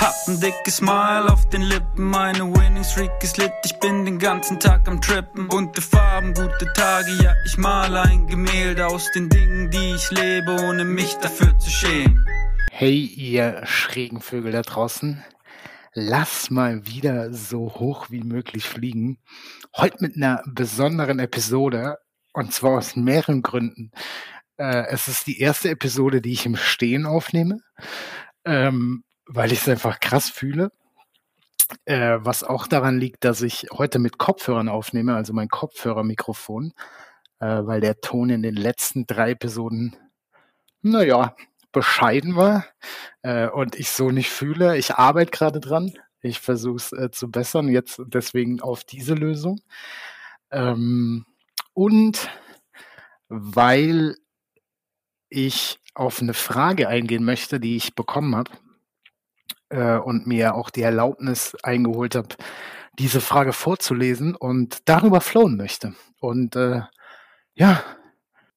Hab 0.00 0.14
ein 0.28 0.40
dickes 0.40 0.78
Smile 0.78 1.30
auf 1.30 1.46
den 1.50 1.60
Lippen, 1.60 2.06
meine 2.06 2.38
Winning 2.38 2.84
Streak 2.84 3.10
ist 3.22 3.36
lit, 3.36 3.52
ich 3.66 3.78
bin 3.80 4.06
den 4.06 4.18
ganzen 4.18 4.58
Tag 4.58 4.88
am 4.88 4.98
Trippen. 4.98 5.46
Bunte 5.46 5.82
Farben, 5.82 6.32
gute 6.32 6.72
Tage, 6.72 7.10
ja, 7.22 7.34
ich 7.44 7.58
male 7.58 8.00
ein 8.00 8.26
Gemälde 8.26 8.86
aus 8.86 9.10
den 9.12 9.28
Dingen, 9.28 9.70
die 9.70 9.92
ich 9.94 10.10
lebe, 10.10 10.56
ohne 10.62 10.86
mich 10.86 11.16
dafür 11.16 11.58
zu 11.58 11.68
schämen. 11.68 12.24
Hey, 12.72 12.96
ihr 12.96 13.60
schrägen 13.66 14.22
Vögel 14.22 14.52
da 14.52 14.62
draußen. 14.62 15.22
Lass 15.92 16.48
mal 16.48 16.86
wieder 16.86 17.34
so 17.34 17.74
hoch 17.74 18.06
wie 18.08 18.22
möglich 18.22 18.64
fliegen. 18.64 19.18
Heute 19.76 19.98
mit 20.00 20.16
einer 20.16 20.42
besonderen 20.46 21.18
Episode 21.18 21.98
und 22.32 22.54
zwar 22.54 22.78
aus 22.78 22.96
mehreren 22.96 23.42
Gründen. 23.42 23.90
Äh, 24.56 24.86
es 24.86 25.08
ist 25.08 25.26
die 25.26 25.40
erste 25.40 25.68
Episode, 25.68 26.22
die 26.22 26.32
ich 26.32 26.46
im 26.46 26.56
Stehen 26.56 27.04
aufnehme. 27.04 27.58
Ähm, 28.46 29.04
weil 29.32 29.52
ich 29.52 29.60
es 29.60 29.68
einfach 29.68 30.00
krass 30.00 30.28
fühle. 30.28 30.72
Äh, 31.84 32.18
was 32.20 32.42
auch 32.42 32.66
daran 32.66 32.98
liegt, 32.98 33.24
dass 33.24 33.42
ich 33.42 33.68
heute 33.72 34.00
mit 34.00 34.18
Kopfhörern 34.18 34.68
aufnehme, 34.68 35.14
also 35.14 35.32
mein 35.32 35.48
Kopfhörermikrofon, 35.48 36.72
äh, 37.38 37.46
weil 37.46 37.80
der 37.80 38.00
Ton 38.00 38.30
in 38.30 38.42
den 38.42 38.56
letzten 38.56 39.06
drei 39.06 39.30
Episoden, 39.32 39.96
naja, 40.82 41.36
bescheiden 41.70 42.34
war 42.34 42.66
äh, 43.22 43.48
und 43.48 43.76
ich 43.76 43.90
so 43.90 44.10
nicht 44.10 44.30
fühle. 44.30 44.76
Ich 44.76 44.94
arbeite 44.94 45.30
gerade 45.30 45.60
dran. 45.60 45.92
Ich 46.22 46.40
versuche 46.40 46.76
es 46.76 46.92
äh, 46.92 47.10
zu 47.12 47.30
bessern, 47.30 47.68
jetzt 47.68 48.02
deswegen 48.06 48.60
auf 48.60 48.82
diese 48.82 49.14
Lösung. 49.14 49.60
Ähm, 50.50 51.24
und 51.72 52.28
weil 53.28 54.16
ich 55.28 55.78
auf 55.94 56.20
eine 56.20 56.34
Frage 56.34 56.88
eingehen 56.88 57.24
möchte, 57.24 57.60
die 57.60 57.76
ich 57.76 57.94
bekommen 57.94 58.34
habe 58.34 58.50
äh, 59.70 59.96
und 59.96 60.26
mir 60.26 60.54
auch 60.54 60.70
die 60.70 60.82
Erlaubnis 60.82 61.56
eingeholt 61.62 62.14
habe, 62.14 62.28
diese 62.98 63.20
Frage 63.20 63.52
vorzulesen 63.52 64.36
und 64.36 64.88
darüber 64.88 65.20
flowen 65.20 65.56
möchte. 65.56 65.94
Und 66.20 66.54
äh, 66.56 66.82
ja, 67.54 67.82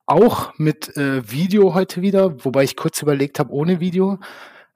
auch 0.05 0.53
mit 0.57 0.97
äh, 0.97 1.31
Video 1.31 1.73
heute 1.73 2.01
wieder, 2.01 2.43
wobei 2.43 2.63
ich 2.63 2.75
kurz 2.75 3.01
überlegt 3.01 3.39
habe, 3.39 3.53
ohne 3.53 3.79
Video, 3.79 4.19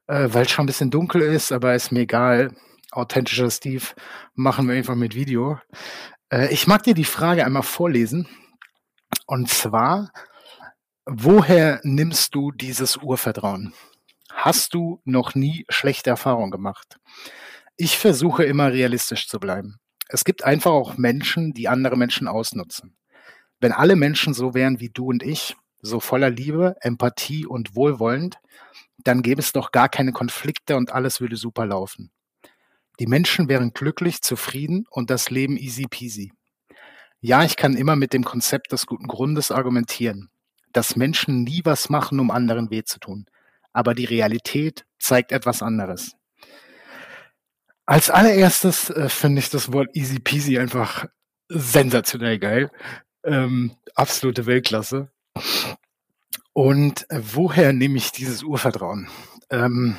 äh, 0.07 0.29
weil 0.31 0.45
es 0.45 0.51
schon 0.51 0.63
ein 0.63 0.67
bisschen 0.67 0.89
dunkel 0.89 1.21
ist, 1.21 1.51
aber 1.51 1.75
ist 1.75 1.91
mir 1.91 2.01
egal. 2.01 2.55
Authentischer 2.91 3.51
Steve, 3.51 3.83
machen 4.33 4.69
wir 4.69 4.75
einfach 4.75 4.95
mit 4.95 5.15
Video. 5.15 5.59
Äh, 6.29 6.53
ich 6.53 6.67
mag 6.67 6.83
dir 6.83 6.93
die 6.93 7.03
Frage 7.03 7.45
einmal 7.45 7.63
vorlesen. 7.63 8.27
Und 9.25 9.49
zwar, 9.49 10.11
woher 11.05 11.81
nimmst 11.83 12.33
du 12.33 12.51
dieses 12.51 12.97
Urvertrauen? 12.97 13.73
Hast 14.31 14.73
du 14.73 15.01
noch 15.05 15.35
nie 15.35 15.65
schlechte 15.69 16.09
Erfahrungen 16.09 16.51
gemacht? 16.51 16.99
Ich 17.77 17.97
versuche 17.97 18.43
immer 18.43 18.71
realistisch 18.71 19.27
zu 19.27 19.39
bleiben. 19.39 19.79
Es 20.09 20.23
gibt 20.23 20.43
einfach 20.43 20.71
auch 20.71 20.97
Menschen, 20.97 21.53
die 21.53 21.67
andere 21.67 21.97
Menschen 21.97 22.27
ausnutzen. 22.27 22.95
Wenn 23.59 23.71
alle 23.71 23.95
Menschen 23.95 24.33
so 24.33 24.53
wären 24.53 24.79
wie 24.79 24.89
du 24.89 25.07
und 25.07 25.23
ich, 25.23 25.55
so 25.81 25.99
voller 25.99 26.29
Liebe, 26.29 26.75
Empathie 26.81 27.45
und 27.45 27.75
wohlwollend, 27.75 28.37
dann 28.97 29.21
gäbe 29.21 29.41
es 29.41 29.53
doch 29.53 29.71
gar 29.71 29.89
keine 29.89 30.11
Konflikte 30.11 30.75
und 30.75 30.91
alles 30.91 31.21
würde 31.21 31.35
super 31.35 31.65
laufen. 31.65 32.11
Die 32.99 33.07
Menschen 33.07 33.47
wären 33.47 33.71
glücklich, 33.73 34.21
zufrieden 34.21 34.85
und 34.89 35.09
das 35.09 35.29
Leben 35.29 35.55
easy 35.55 35.85
peasy. 35.89 36.33
Ja, 37.21 37.43
ich 37.43 37.55
kann 37.57 37.75
immer 37.75 37.95
mit 37.95 38.13
dem 38.13 38.23
Konzept 38.23 38.71
des 38.71 38.85
guten 38.85 39.07
Grundes 39.07 39.51
argumentieren, 39.51 40.29
dass 40.73 40.95
Menschen 40.95 41.43
nie 41.43 41.61
was 41.63 41.89
machen, 41.89 42.19
um 42.19 42.31
anderen 42.31 42.69
weh 42.69 42.83
zu 42.83 42.99
tun 42.99 43.27
aber 43.77 43.93
die 43.93 44.05
Realität 44.05 44.87
zeigt 44.97 45.31
etwas 45.31 45.61
anderes. 45.61 46.15
Als 47.85 48.09
allererstes 48.09 48.89
äh, 48.89 49.07
finde 49.07 49.39
ich 49.39 49.51
das 49.51 49.71
Wort 49.71 49.95
easy 49.95 50.17
peasy 50.17 50.57
einfach 50.57 51.05
sensationell 51.47 52.39
geil. 52.39 52.71
Ähm, 53.23 53.77
absolute 53.93 54.47
Weltklasse. 54.47 55.11
Und 56.53 57.07
äh, 57.11 57.21
woher 57.21 57.71
nehme 57.71 57.97
ich 57.97 58.11
dieses 58.11 58.41
Urvertrauen? 58.41 59.09
Ähm, 59.51 59.95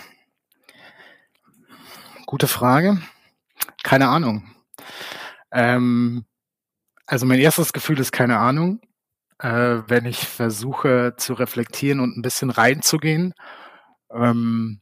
gute 2.26 2.48
Frage. 2.48 3.00
Keine 3.84 4.08
Ahnung. 4.08 4.42
Ähm, 5.52 6.24
also 7.06 7.26
mein 7.26 7.38
erstes 7.38 7.72
Gefühl 7.72 8.00
ist 8.00 8.10
keine 8.10 8.38
Ahnung. 8.38 8.80
Äh, 9.38 9.82
wenn 9.86 10.04
ich 10.04 10.26
versuche 10.26 11.14
zu 11.16 11.34
reflektieren 11.34 12.00
und 12.00 12.16
ein 12.18 12.22
bisschen 12.22 12.50
reinzugehen 12.50 13.34
ähm, 14.10 14.80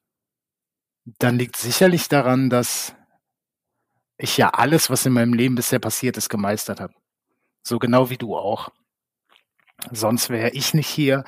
dann 1.18 1.38
liegt 1.38 1.56
sicherlich 1.56 2.08
daran, 2.08 2.50
dass 2.50 2.94
ich 4.18 4.36
ja 4.36 4.50
alles, 4.50 4.90
was 4.90 5.06
in 5.06 5.12
meinem 5.12 5.34
Leben 5.34 5.54
bisher 5.54 5.78
passiert 5.78 6.16
ist, 6.16 6.28
gemeistert 6.28 6.80
habe. 6.80 6.94
So 7.62 7.78
genau 7.78 8.10
wie 8.10 8.16
du 8.16 8.36
auch. 8.36 8.70
Sonst 9.92 10.30
wäre 10.30 10.50
ich 10.50 10.74
nicht 10.74 10.88
hier, 10.88 11.24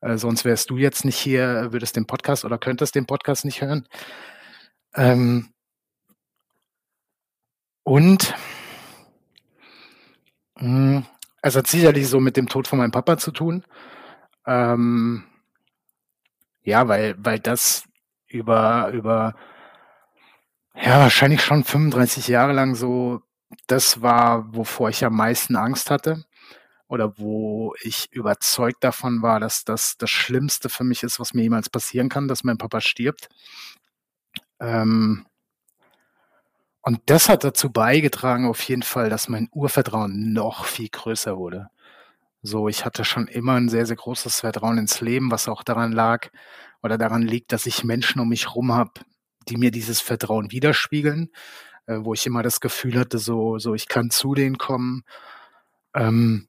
äh, 0.00 0.16
sonst 0.16 0.44
wärst 0.44 0.70
du 0.70 0.78
jetzt 0.78 1.04
nicht 1.04 1.18
hier, 1.18 1.72
würdest 1.72 1.96
den 1.96 2.06
Podcast 2.06 2.44
oder 2.44 2.58
könntest 2.58 2.94
den 2.94 3.06
Podcast 3.06 3.44
nicht 3.44 3.60
hören. 3.60 3.86
Ähm, 4.94 5.52
und 7.84 8.34
mh, 10.56 10.62
hm, 10.62 11.06
es 11.42 11.56
hat 11.56 11.66
sicherlich 11.66 12.08
so 12.08 12.20
mit 12.20 12.36
dem 12.36 12.48
Tod 12.48 12.68
von 12.68 12.78
meinem 12.78 12.90
Papa 12.90 13.18
zu 13.18 13.30
tun. 13.30 13.64
Ähm, 14.46 15.24
ja, 16.62 16.88
weil, 16.88 17.14
weil 17.18 17.38
das 17.38 17.84
über, 18.26 18.90
über, 18.92 19.34
ja, 20.74 21.00
wahrscheinlich 21.00 21.42
schon 21.42 21.64
35 21.64 22.28
Jahre 22.28 22.52
lang 22.52 22.74
so 22.74 23.22
das 23.66 24.02
war, 24.02 24.54
wovor 24.54 24.90
ich 24.90 25.04
am 25.04 25.16
meisten 25.16 25.56
Angst 25.56 25.90
hatte 25.90 26.24
oder 26.88 27.18
wo 27.18 27.74
ich 27.82 28.12
überzeugt 28.12 28.82
davon 28.84 29.22
war, 29.22 29.40
dass 29.40 29.64
das 29.64 29.96
das 29.96 30.10
Schlimmste 30.10 30.68
für 30.68 30.84
mich 30.84 31.02
ist, 31.02 31.20
was 31.20 31.34
mir 31.34 31.42
jemals 31.42 31.70
passieren 31.70 32.08
kann, 32.08 32.28
dass 32.28 32.44
mein 32.44 32.58
Papa 32.58 32.80
stirbt. 32.80 33.28
Ähm, 34.60 35.26
und 36.82 37.00
das 37.06 37.28
hat 37.28 37.44
dazu 37.44 37.70
beigetragen, 37.70 38.48
auf 38.48 38.62
jeden 38.62 38.82
Fall, 38.82 39.10
dass 39.10 39.28
mein 39.28 39.48
Urvertrauen 39.52 40.32
noch 40.32 40.64
viel 40.64 40.88
größer 40.88 41.36
wurde. 41.36 41.70
So, 42.42 42.68
ich 42.68 42.84
hatte 42.86 43.04
schon 43.04 43.28
immer 43.28 43.54
ein 43.54 43.68
sehr, 43.68 43.84
sehr 43.86 43.96
großes 43.96 44.40
Vertrauen 44.40 44.78
ins 44.78 45.00
Leben, 45.00 45.30
was 45.30 45.48
auch 45.48 45.62
daran 45.62 45.92
lag 45.92 46.28
oder 46.82 46.96
daran 46.96 47.22
liegt, 47.22 47.52
dass 47.52 47.66
ich 47.66 47.84
Menschen 47.84 48.20
um 48.20 48.28
mich 48.30 48.46
herum 48.46 48.72
habe, 48.72 48.92
die 49.48 49.56
mir 49.58 49.70
dieses 49.70 50.00
Vertrauen 50.00 50.50
widerspiegeln, 50.50 51.30
äh, 51.86 51.98
wo 52.00 52.14
ich 52.14 52.26
immer 52.26 52.42
das 52.42 52.60
Gefühl 52.60 52.98
hatte, 52.98 53.18
so, 53.18 53.58
so 53.58 53.74
ich 53.74 53.88
kann 53.88 54.10
zu 54.10 54.34
denen 54.34 54.56
kommen. 54.58 55.02
Ähm, 55.94 56.48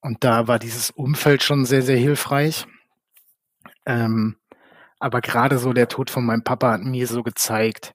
und 0.00 0.22
da 0.22 0.46
war 0.46 0.58
dieses 0.60 0.90
Umfeld 0.90 1.42
schon 1.42 1.64
sehr, 1.64 1.82
sehr 1.82 1.96
hilfreich. 1.96 2.66
Ähm, 3.86 4.36
aber 5.00 5.20
gerade 5.20 5.58
so 5.58 5.72
der 5.72 5.88
Tod 5.88 6.10
von 6.10 6.24
meinem 6.24 6.44
Papa 6.44 6.72
hat 6.72 6.82
mir 6.82 7.06
so 7.06 7.22
gezeigt, 7.22 7.94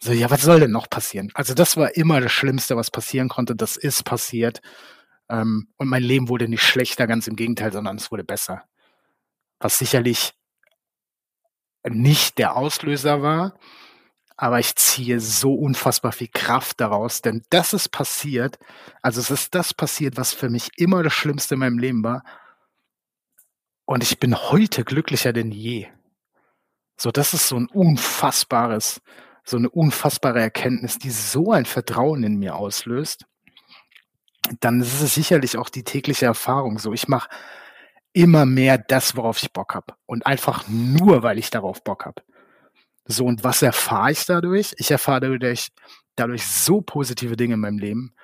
so, 0.00 0.12
ja, 0.12 0.30
was 0.30 0.42
soll 0.42 0.60
denn 0.60 0.70
noch 0.72 0.90
passieren? 0.90 1.30
Also 1.34 1.54
das 1.54 1.76
war 1.76 1.96
immer 1.96 2.20
das 2.20 2.32
Schlimmste, 2.32 2.76
was 2.76 2.90
passieren 2.90 3.28
konnte. 3.28 3.56
Das 3.56 3.76
ist 3.76 4.04
passiert. 4.04 4.60
Ähm, 5.28 5.68
und 5.76 5.88
mein 5.88 6.02
Leben 6.02 6.28
wurde 6.28 6.48
nicht 6.48 6.62
schlechter, 6.62 7.06
ganz 7.06 7.26
im 7.26 7.36
Gegenteil, 7.36 7.72
sondern 7.72 7.96
es 7.96 8.10
wurde 8.10 8.24
besser. 8.24 8.64
Was 9.60 9.78
sicherlich 9.78 10.34
nicht 11.84 12.38
der 12.38 12.56
Auslöser 12.56 13.22
war, 13.22 13.58
aber 14.36 14.60
ich 14.60 14.76
ziehe 14.76 15.18
so 15.18 15.54
unfassbar 15.54 16.12
viel 16.12 16.28
Kraft 16.32 16.80
daraus, 16.80 17.22
denn 17.22 17.42
das 17.50 17.72
ist 17.72 17.88
passiert, 17.90 18.58
also 19.02 19.20
es 19.20 19.30
ist 19.30 19.54
das 19.54 19.74
passiert, 19.74 20.16
was 20.16 20.32
für 20.32 20.48
mich 20.48 20.70
immer 20.76 21.02
das 21.02 21.12
Schlimmste 21.12 21.54
in 21.54 21.60
meinem 21.60 21.78
Leben 21.78 22.04
war. 22.04 22.22
Und 23.84 24.04
ich 24.04 24.20
bin 24.20 24.36
heute 24.36 24.84
glücklicher 24.84 25.32
denn 25.32 25.50
je. 25.50 25.88
So, 26.96 27.10
das 27.10 27.34
ist 27.34 27.48
so 27.48 27.56
ein 27.56 27.66
unfassbares, 27.66 29.00
so 29.44 29.56
eine 29.56 29.70
unfassbare 29.70 30.40
Erkenntnis, 30.40 30.98
die 30.98 31.10
so 31.10 31.52
ein 31.52 31.64
Vertrauen 31.64 32.22
in 32.22 32.36
mir 32.36 32.54
auslöst. 32.54 33.24
Dann 34.60 34.80
ist 34.80 35.00
es 35.00 35.14
sicherlich 35.14 35.56
auch 35.56 35.68
die 35.68 35.84
tägliche 35.84 36.26
Erfahrung 36.26 36.78
so. 36.78 36.92
Ich 36.92 37.08
mache 37.08 37.28
immer 38.12 38.46
mehr 38.46 38.78
das, 38.78 39.16
worauf 39.16 39.42
ich 39.42 39.52
Bock 39.52 39.74
habe. 39.74 39.94
Und 40.06 40.26
einfach 40.26 40.66
nur, 40.68 41.22
weil 41.22 41.38
ich 41.38 41.50
darauf 41.50 41.82
Bock 41.84 42.06
habe. 42.06 42.22
So, 43.04 43.24
und 43.24 43.44
was 43.44 43.62
erfahre 43.62 44.12
ich 44.12 44.26
dadurch? 44.26 44.74
Ich 44.78 44.90
erfahre 44.90 45.20
dadurch, 45.20 45.68
dadurch 46.16 46.46
so 46.46 46.80
positive 46.80 47.36
Dinge 47.36 47.54
in 47.54 47.60
meinem 47.60 47.78
Leben. 47.78 48.14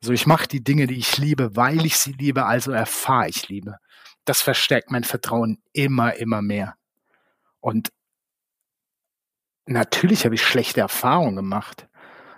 So, 0.00 0.12
ich 0.12 0.26
mache 0.26 0.48
die 0.48 0.64
Dinge, 0.64 0.88
die 0.88 0.98
ich 0.98 1.16
liebe, 1.18 1.54
weil 1.54 1.86
ich 1.86 1.96
sie 1.96 2.12
liebe, 2.12 2.44
also 2.44 2.72
erfahre 2.72 3.28
ich 3.28 3.48
Liebe. 3.48 3.78
Das 4.24 4.42
verstärkt 4.42 4.90
mein 4.90 5.04
Vertrauen 5.04 5.62
immer, 5.72 6.14
immer 6.14 6.42
mehr. 6.42 6.74
Und 7.60 7.92
natürlich 9.66 10.24
habe 10.24 10.34
ich 10.34 10.44
schlechte 10.44 10.80
Erfahrungen 10.80 11.36
gemacht, 11.36 11.88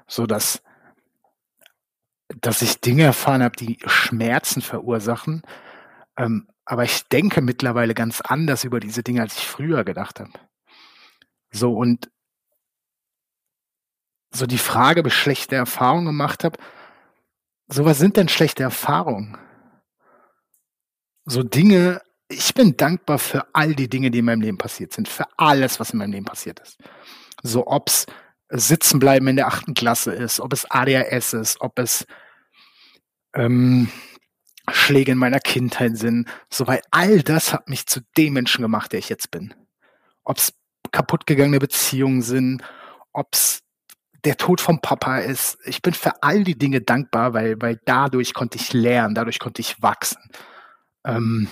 so 0.07 0.27
dass 0.27 0.63
dass 2.29 2.63
ich 2.63 2.81
Dinge 2.81 3.05
erfahren 3.05 3.43
habe, 3.43 3.57
die 3.57 3.79
Schmerzen 3.87 4.63
verursachen. 4.63 5.43
Ähm, 6.17 6.49
aber 6.65 6.85
ich 6.85 7.07
denke 7.09 7.43
mittlerweile 7.43 7.95
ganz 7.95 8.21
anders 8.21 8.65
über 8.65 8.81
diese 8.81 9.03
Dinge, 9.03 9.23
als 9.23 9.37
ich 9.37 9.47
früher 9.47 9.85
gedacht 9.85 10.21
habe. 10.21 10.33
So 11.51 11.75
und 11.75 12.11
so 14.33 14.47
die 14.47 14.59
Frage, 14.59 15.01
ob 15.01 15.07
ich 15.07 15.15
schlechte 15.15 15.55
Erfahrungen 15.55 16.07
gemacht 16.07 16.43
habe, 16.45 16.59
so 17.69 17.85
was 17.85 17.99
sind 17.99 18.17
denn 18.17 18.29
schlechte 18.29 18.63
Erfahrungen? 18.63 19.39
So 21.25 21.43
Dinge, 21.43 22.03
ich 22.29 22.53
bin 22.55 22.77
dankbar 22.77 23.19
für 23.19 23.47
all 23.53 23.75
die 23.75 23.89
Dinge, 23.89 24.11
die 24.11 24.19
in 24.19 24.25
meinem 24.25 24.41
Leben 24.41 24.59
passiert 24.59 24.93
sind, 24.93 25.09
für 25.09 25.27
alles, 25.37 25.79
was 25.81 25.91
in 25.91 25.99
meinem 25.99 26.13
Leben 26.13 26.25
passiert 26.25 26.61
ist. 26.61 26.79
So 27.43 27.67
ob's 27.67 28.07
Sitzenbleiben 28.49 29.29
in 29.29 29.37
der 29.37 29.47
achten 29.47 29.75
Klasse 29.75 30.13
ist, 30.13 30.41
ob 30.41 30.53
es 30.53 30.71
ADHS 30.71 31.33
ist, 31.33 31.61
ob 31.61 31.79
es 31.79 32.07
ähm, 33.35 33.89
Schläge 34.71 35.13
in 35.13 35.19
meiner 35.19 35.41
Kindheit 35.41 35.97
sind, 35.97 36.29
so 36.51 36.67
weil 36.67 36.81
all 36.91 37.23
das 37.23 37.53
hat 37.53 37.69
mich 37.69 37.87
zu 37.87 38.01
dem 38.17 38.35
Menschen 38.35 38.63
gemacht, 38.63 38.93
der 38.93 38.99
ich 38.99 39.09
jetzt 39.09 39.31
bin. 39.31 39.55
Ob's 40.25 40.55
kaputtgegangene 40.93 41.59
Beziehungen 41.59 42.23
sind, 42.23 42.63
ob's 43.13 43.61
der 44.25 44.37
Tod 44.39 44.61
vom 44.61 44.81
Papa 44.81 45.19
ist. 45.19 45.59
Ich 45.67 45.83
bin 45.83 45.93
für 45.93 46.23
all 46.23 46.45
die 46.45 46.57
Dinge 46.57 46.81
dankbar, 46.81 47.35
weil, 47.35 47.61
weil 47.61 47.79
dadurch 47.85 48.33
konnte 48.33 48.57
ich 48.57 48.73
lernen, 48.73 49.15
dadurch 49.15 49.39
konnte 49.39 49.61
ich 49.61 49.83
wachsen. 49.83 50.23
Ähm, 51.05 51.49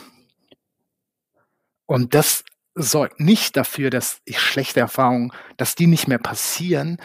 und 1.84 2.14
das 2.14 2.44
sorgt 2.74 3.20
nicht 3.20 3.56
dafür, 3.56 3.90
dass 3.90 4.20
ich 4.24 4.40
schlechte 4.40 4.80
Erfahrungen, 4.80 5.32
dass 5.56 5.74
die 5.74 5.86
nicht 5.86 6.08
mehr 6.08 6.18
passieren, 6.18 6.98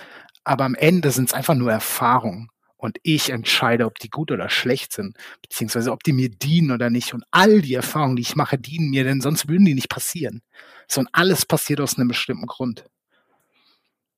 aber 0.44 0.66
am 0.66 0.76
Ende 0.76 1.12
sind 1.12 1.30
es 1.30 1.34
einfach 1.34 1.56
nur 1.56 1.72
Erfahrungen. 1.72 2.50
Und 2.78 3.00
ich 3.02 3.32
entscheide, 3.32 3.86
ob 3.86 3.98
die 3.98 4.10
gut 4.10 4.32
oder 4.32 4.50
schlecht 4.50 4.94
sind, 4.94 5.18
beziehungsweise 5.42 5.92
ob 5.92 6.04
die 6.04 6.14
mir 6.14 6.30
dienen 6.30 6.72
oder 6.72 6.92
nicht. 6.92 7.14
Und 7.14 7.24
all 7.32 7.62
die 7.62 7.74
Erfahrungen, 7.74 8.16
die 8.16 8.22
ich 8.22 8.36
mache, 8.36 8.60
dienen 8.60 8.92
mir, 8.92 9.04
denn 9.04 9.20
sonst 9.20 9.50
würden 9.50 9.66
die 9.66 9.74
nicht 9.74 9.90
passieren. 9.90 10.44
Sondern 10.88 11.12
alles 11.14 11.46
passiert 11.46 11.82
aus 11.82 11.98
einem 11.98 12.08
bestimmten 12.08 12.46
Grund. 12.46 12.86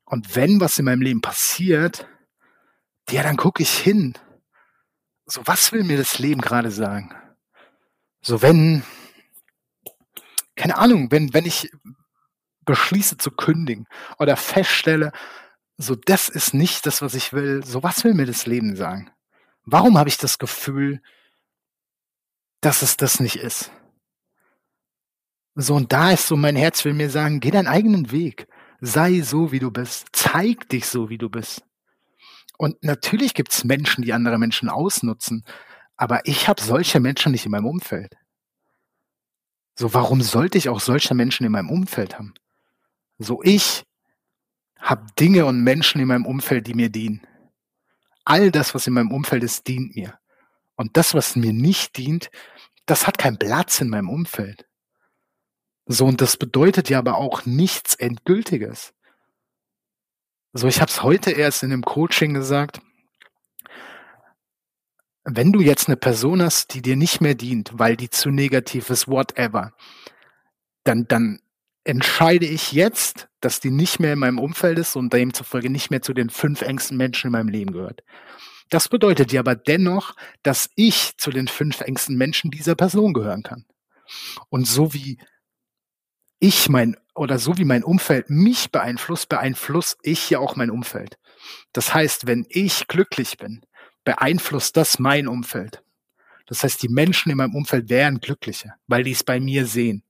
Und 0.04 0.36
wenn 0.36 0.60
was 0.60 0.78
in 0.78 0.86
meinem 0.86 1.02
Leben 1.02 1.22
passiert, 1.22 2.06
ja, 3.10 3.24
dann 3.24 3.38
gucke 3.38 3.64
ich 3.64 3.72
hin. 3.72 4.14
So, 5.26 5.42
was 5.46 5.72
will 5.72 5.84
mir 5.84 5.98
das 5.98 6.20
Leben 6.20 6.42
gerade 6.42 6.70
sagen? 6.70 7.16
So, 8.22 8.42
wenn, 8.42 8.84
keine 10.60 10.78
Ahnung, 10.78 11.10
wenn, 11.10 11.34
wenn 11.34 11.46
ich 11.46 11.72
beschließe 12.66 13.18
zu 13.18 13.32
kündigen 13.32 13.88
oder 14.20 14.36
feststelle, 14.36 15.14
so 15.78 15.96
das 15.96 16.28
ist 16.28 16.54
nicht 16.54 16.86
das, 16.86 17.02
was 17.02 17.16
ich 17.16 17.32
will, 17.32 17.64
so 17.66 17.82
was 17.82 18.04
will 18.04 18.14
mir 18.14 18.26
das 18.26 18.46
Leben 18.46 18.76
sagen? 18.76 19.10
Warum 19.64 19.98
habe 19.98 20.10
ich 20.10 20.18
das 20.18 20.38
Gefühl, 20.38 21.02
dass 22.60 22.82
es 22.82 22.98
das 22.98 23.22
nicht 23.22 23.38
ist? 23.38 23.72
So, 25.56 25.76
und 25.76 25.94
da 25.94 26.12
ist 26.12 26.28
so 26.28 26.36
mein 26.36 26.58
Herz 26.58 26.84
will 26.84 26.94
mir 26.94 27.10
sagen, 27.10 27.40
geh 27.40 27.52
deinen 27.52 27.68
eigenen 27.68 28.12
Weg. 28.12 28.48
Sei 28.82 29.22
so, 29.22 29.54
wie 29.54 29.60
du 29.60 29.72
bist. 29.72 30.08
Zeig 30.12 30.68
dich 30.70 30.88
so, 30.88 31.10
wie 31.10 31.18
du 31.18 31.30
bist. 31.30 31.64
Und 32.58 32.84
natürlich 32.84 33.34
gibt 33.34 33.54
es 33.54 33.64
Menschen, 33.64 34.04
die 34.04 34.12
andere 34.12 34.38
Menschen 34.38 34.68
ausnutzen, 34.68 35.46
aber 35.96 36.20
ich 36.26 36.50
habe 36.50 36.62
solche 36.62 37.00
Menschen 37.00 37.32
nicht 37.32 37.46
in 37.46 37.52
meinem 37.52 37.66
Umfeld. 37.66 38.14
So, 39.80 39.94
warum 39.94 40.22
sollte 40.22 40.58
ich 40.58 40.68
auch 40.68 40.82
solche 40.82 41.16
Menschen 41.16 41.46
in 41.46 41.54
meinem 41.54 41.70
Umfeld 41.70 42.16
haben? 42.16 42.34
So, 43.18 43.42
ich 43.44 43.86
habe 44.78 45.08
Dinge 45.18 45.46
und 45.46 45.64
Menschen 45.64 46.02
in 46.02 46.10
meinem 46.10 46.26
Umfeld, 46.26 46.68
die 46.68 46.74
mir 46.74 46.90
dienen. 46.90 47.26
All 48.26 48.52
das, 48.52 48.76
was 48.76 48.88
in 48.88 48.94
meinem 48.94 49.14
Umfeld 49.14 49.42
ist, 49.42 49.70
dient 49.70 49.96
mir. 49.96 50.20
Und 50.76 50.98
das, 50.98 51.14
was 51.14 51.38
mir 51.38 51.54
nicht 51.54 51.96
dient, 51.96 52.30
das 52.88 53.08
hat 53.08 53.18
keinen 53.18 53.40
Platz 53.40 53.80
in 53.80 53.88
meinem 53.88 54.10
Umfeld. 54.10 54.68
So, 55.86 56.08
und 56.08 56.20
das 56.20 56.36
bedeutet 56.36 56.90
ja 56.90 57.00
aber 57.00 57.16
auch 57.16 57.46
nichts 57.46 57.96
Endgültiges. 57.96 58.94
So, 60.52 60.68
ich 60.68 60.82
habe 60.82 60.92
es 60.92 61.04
heute 61.04 61.32
erst 61.32 61.64
in 61.64 61.72
einem 61.72 61.84
Coaching 61.84 62.34
gesagt, 62.34 62.82
wenn 65.24 65.52
du 65.52 65.62
jetzt 65.62 65.88
eine 65.88 65.98
Person 65.98 66.42
hast, 66.42 66.74
die 66.74 66.82
dir 66.82 66.96
nicht 66.96 67.22
mehr 67.22 67.36
dient, 67.36 67.72
weil 67.74 67.96
die 67.96 68.10
zu 68.10 68.30
negativ 68.30 68.90
ist, 68.90 69.08
whatever, 69.08 69.74
dann, 70.84 71.08
dann 71.08 71.40
entscheide 71.84 72.46
ich 72.46 72.72
jetzt, 72.72 73.28
dass 73.42 73.60
die 73.60 73.72
nicht 73.72 74.00
mehr 74.00 74.14
in 74.14 74.20
meinem 74.20 74.40
Umfeld 74.40 74.80
ist 74.80 74.96
und 74.96 75.14
demzufolge 75.14 75.70
nicht 75.70 75.90
mehr 75.90 76.02
zu 76.02 76.14
den 76.14 76.30
fünf 76.30 76.62
engsten 76.62 76.98
Menschen 76.98 77.28
in 77.28 77.32
meinem 77.32 77.50
Leben 77.50 77.72
gehört. 77.74 78.04
Das 78.70 78.88
bedeutet 78.88 79.32
ja 79.32 79.40
aber 79.40 79.56
dennoch, 79.56 80.16
dass 80.44 80.70
ich 80.76 81.18
zu 81.18 81.32
den 81.32 81.48
fünf 81.48 81.82
engsten 81.82 82.16
Menschen 82.16 82.52
dieser 82.52 82.76
Person 82.76 83.14
gehören 83.14 83.44
kann. 83.44 83.66
Und 84.50 84.68
so 84.68 84.94
wie 84.94 85.20
ich 86.40 86.70
mein 86.70 86.96
oder 87.16 87.38
so 87.40 87.58
wie 87.58 87.66
mein 87.66 87.84
Umfeld 87.84 88.30
mich 88.30 88.72
beeinflusst, 88.72 89.28
beeinflusst 89.28 89.98
ich 90.04 90.30
ja 90.30 90.40
auch 90.40 90.56
mein 90.56 90.70
Umfeld. 90.70 91.18
Das 91.74 91.94
heißt, 91.94 92.28
wenn 92.28 92.46
ich 92.50 92.88
glücklich 92.88 93.38
bin, 93.38 93.62
beeinflusst 94.04 94.78
das 94.78 95.00
mein 95.00 95.28
Umfeld. 95.28 95.84
Das 96.46 96.64
heißt, 96.64 96.82
die 96.82 96.90
Menschen 96.90 97.32
in 97.32 97.38
meinem 97.38 97.56
Umfeld 97.56 97.90
wären 97.90 98.20
glücklicher, 98.20 98.76
weil 98.88 99.04
die 99.04 99.12
es 99.12 99.24
bei 99.24 99.40
mir 99.40 99.66
sehen. 99.66 100.04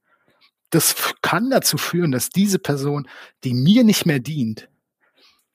Das 0.69 0.95
kann 1.21 1.49
dazu 1.49 1.77
führen, 1.77 2.11
dass 2.11 2.29
diese 2.29 2.59
Person, 2.59 3.07
die 3.43 3.53
mir 3.53 3.83
nicht 3.83 4.05
mehr 4.05 4.19
dient, 4.19 4.69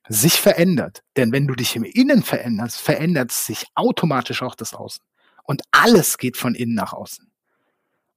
sich 0.08 0.34
verändert. 0.34 1.02
Denn 1.16 1.32
wenn 1.32 1.46
du 1.46 1.54
dich 1.54 1.76
im 1.76 1.84
Innen 1.84 2.22
veränderst, 2.22 2.80
verändert 2.80 3.32
sich 3.32 3.64
automatisch 3.74 4.42
auch 4.42 4.54
das 4.54 4.74
Außen. 4.74 5.02
Und 5.44 5.62
alles 5.70 6.18
geht 6.18 6.36
von 6.36 6.54
innen 6.54 6.74
nach 6.74 6.92
außen. 6.92 7.30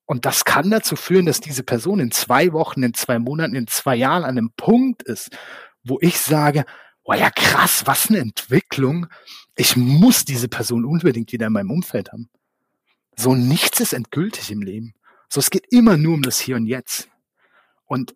Und 0.06 0.26
das 0.26 0.46
kann 0.46 0.72
dazu 0.72 0.96
führen, 0.96 1.26
dass 1.26 1.42
diese 1.42 1.64
Person 1.64 2.00
in 2.00 2.12
zwei 2.12 2.54
Wochen, 2.54 2.82
in 2.84 2.94
zwei 2.94 3.20
Monaten, 3.20 3.56
in 3.56 3.68
zwei 3.68 3.96
Jahren 3.96 4.24
an 4.24 4.38
einem 4.38 4.52
Punkt 4.56 5.04
ist, 5.04 5.38
wo 5.84 6.00
ich 6.02 6.20
sage, 6.20 6.66
oh 7.08 7.14
ja 7.14 7.32
krass, 7.32 7.84
was 7.86 8.10
eine 8.10 8.20
Entwicklung. 8.20 9.08
Ich 9.56 9.76
muss 9.76 10.26
diese 10.26 10.48
Person 10.48 10.86
unbedingt 10.86 11.32
wieder 11.32 11.48
in 11.48 11.54
meinem 11.54 11.72
Umfeld 11.72 12.12
haben. 12.12 12.30
So 13.16 13.34
nichts 13.34 13.80
ist 13.80 13.94
endgültig 13.94 14.52
im 14.52 14.62
Leben. 14.62 14.94
So 15.30 15.40
es 15.40 15.50
geht 15.50 15.66
immer 15.72 15.98
nur 15.98 16.14
um 16.14 16.22
das 16.22 16.40
Hier 16.40 16.56
und 16.56 16.68
Jetzt. 16.68 17.10
Und 17.86 18.16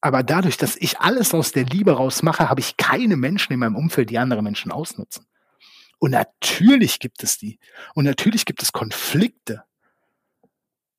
aber 0.00 0.22
dadurch, 0.24 0.56
dass 0.56 0.76
ich 0.76 0.98
alles 0.98 1.32
aus 1.32 1.52
der 1.52 1.64
Liebe 1.64 1.92
raus 1.92 2.22
mache, 2.22 2.48
habe 2.48 2.60
ich 2.60 2.76
keine 2.76 3.16
Menschen 3.16 3.52
in 3.52 3.60
meinem 3.60 3.76
Umfeld, 3.76 4.10
die 4.10 4.18
andere 4.18 4.42
Menschen 4.42 4.72
ausnutzen. 4.72 5.26
Und 5.98 6.10
natürlich 6.10 6.98
gibt 6.98 7.22
es 7.22 7.38
die. 7.38 7.60
Und 7.94 8.04
natürlich 8.04 8.44
gibt 8.44 8.62
es 8.62 8.72
Konflikte. 8.72 9.62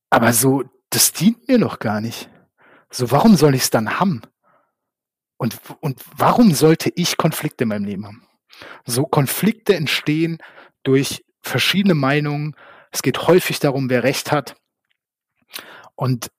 Aber 0.09 0.31
so, 0.31 0.63
das 0.89 1.11
dient 1.11 1.49
mir 1.49 1.57
noch 1.57 1.79
gar 1.79 1.99
nicht. 1.99 2.29
So, 2.89 3.11
warum 3.11 3.35
soll 3.35 3.55
ich 3.55 3.63
es 3.63 3.69
dann 3.69 3.99
haben? 3.99 4.21
Und, 5.37 5.59
und 5.81 6.01
warum 6.15 6.53
sollte 6.53 6.91
ich 6.95 7.17
Konflikte 7.17 7.63
in 7.63 7.69
meinem 7.69 7.85
Leben 7.85 8.05
haben? 8.05 8.27
So 8.85 9.05
Konflikte 9.05 9.75
entstehen 9.75 10.37
durch 10.83 11.25
verschiedene 11.41 11.95
Meinungen. 11.95 12.55
Es 12.91 13.01
geht 13.01 13.27
häufig 13.27 13.59
darum, 13.59 13.89
wer 13.89 14.03
Recht 14.03 14.31
hat. 14.31 14.55
Und 15.95 16.31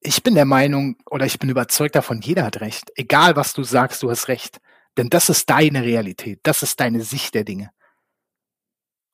ich 0.00 0.22
bin 0.22 0.34
der 0.34 0.44
Meinung 0.44 0.96
oder 1.10 1.26
ich 1.26 1.38
bin 1.38 1.50
überzeugt 1.50 1.96
davon, 1.96 2.20
jeder 2.20 2.44
hat 2.44 2.60
Recht. 2.60 2.90
Egal 2.94 3.36
was 3.36 3.52
du 3.52 3.64
sagst, 3.64 4.02
du 4.02 4.10
hast 4.10 4.28
Recht. 4.28 4.60
Denn 4.96 5.10
das 5.10 5.28
ist 5.28 5.50
deine 5.50 5.82
Realität. 5.82 6.40
Das 6.42 6.62
ist 6.62 6.80
deine 6.80 7.02
Sicht 7.02 7.34
der 7.34 7.44
Dinge. 7.44 7.70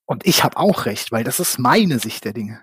Und 0.07 0.27
ich 0.27 0.45
habe 0.45 0.57
auch 0.57 0.87
Recht, 0.87 1.13
weil 1.13 1.25
das 1.25 1.41
ist 1.41 1.59
meine 1.59 1.99
Sicht 1.99 2.25
der 2.25 2.33
Dinge. 2.33 2.63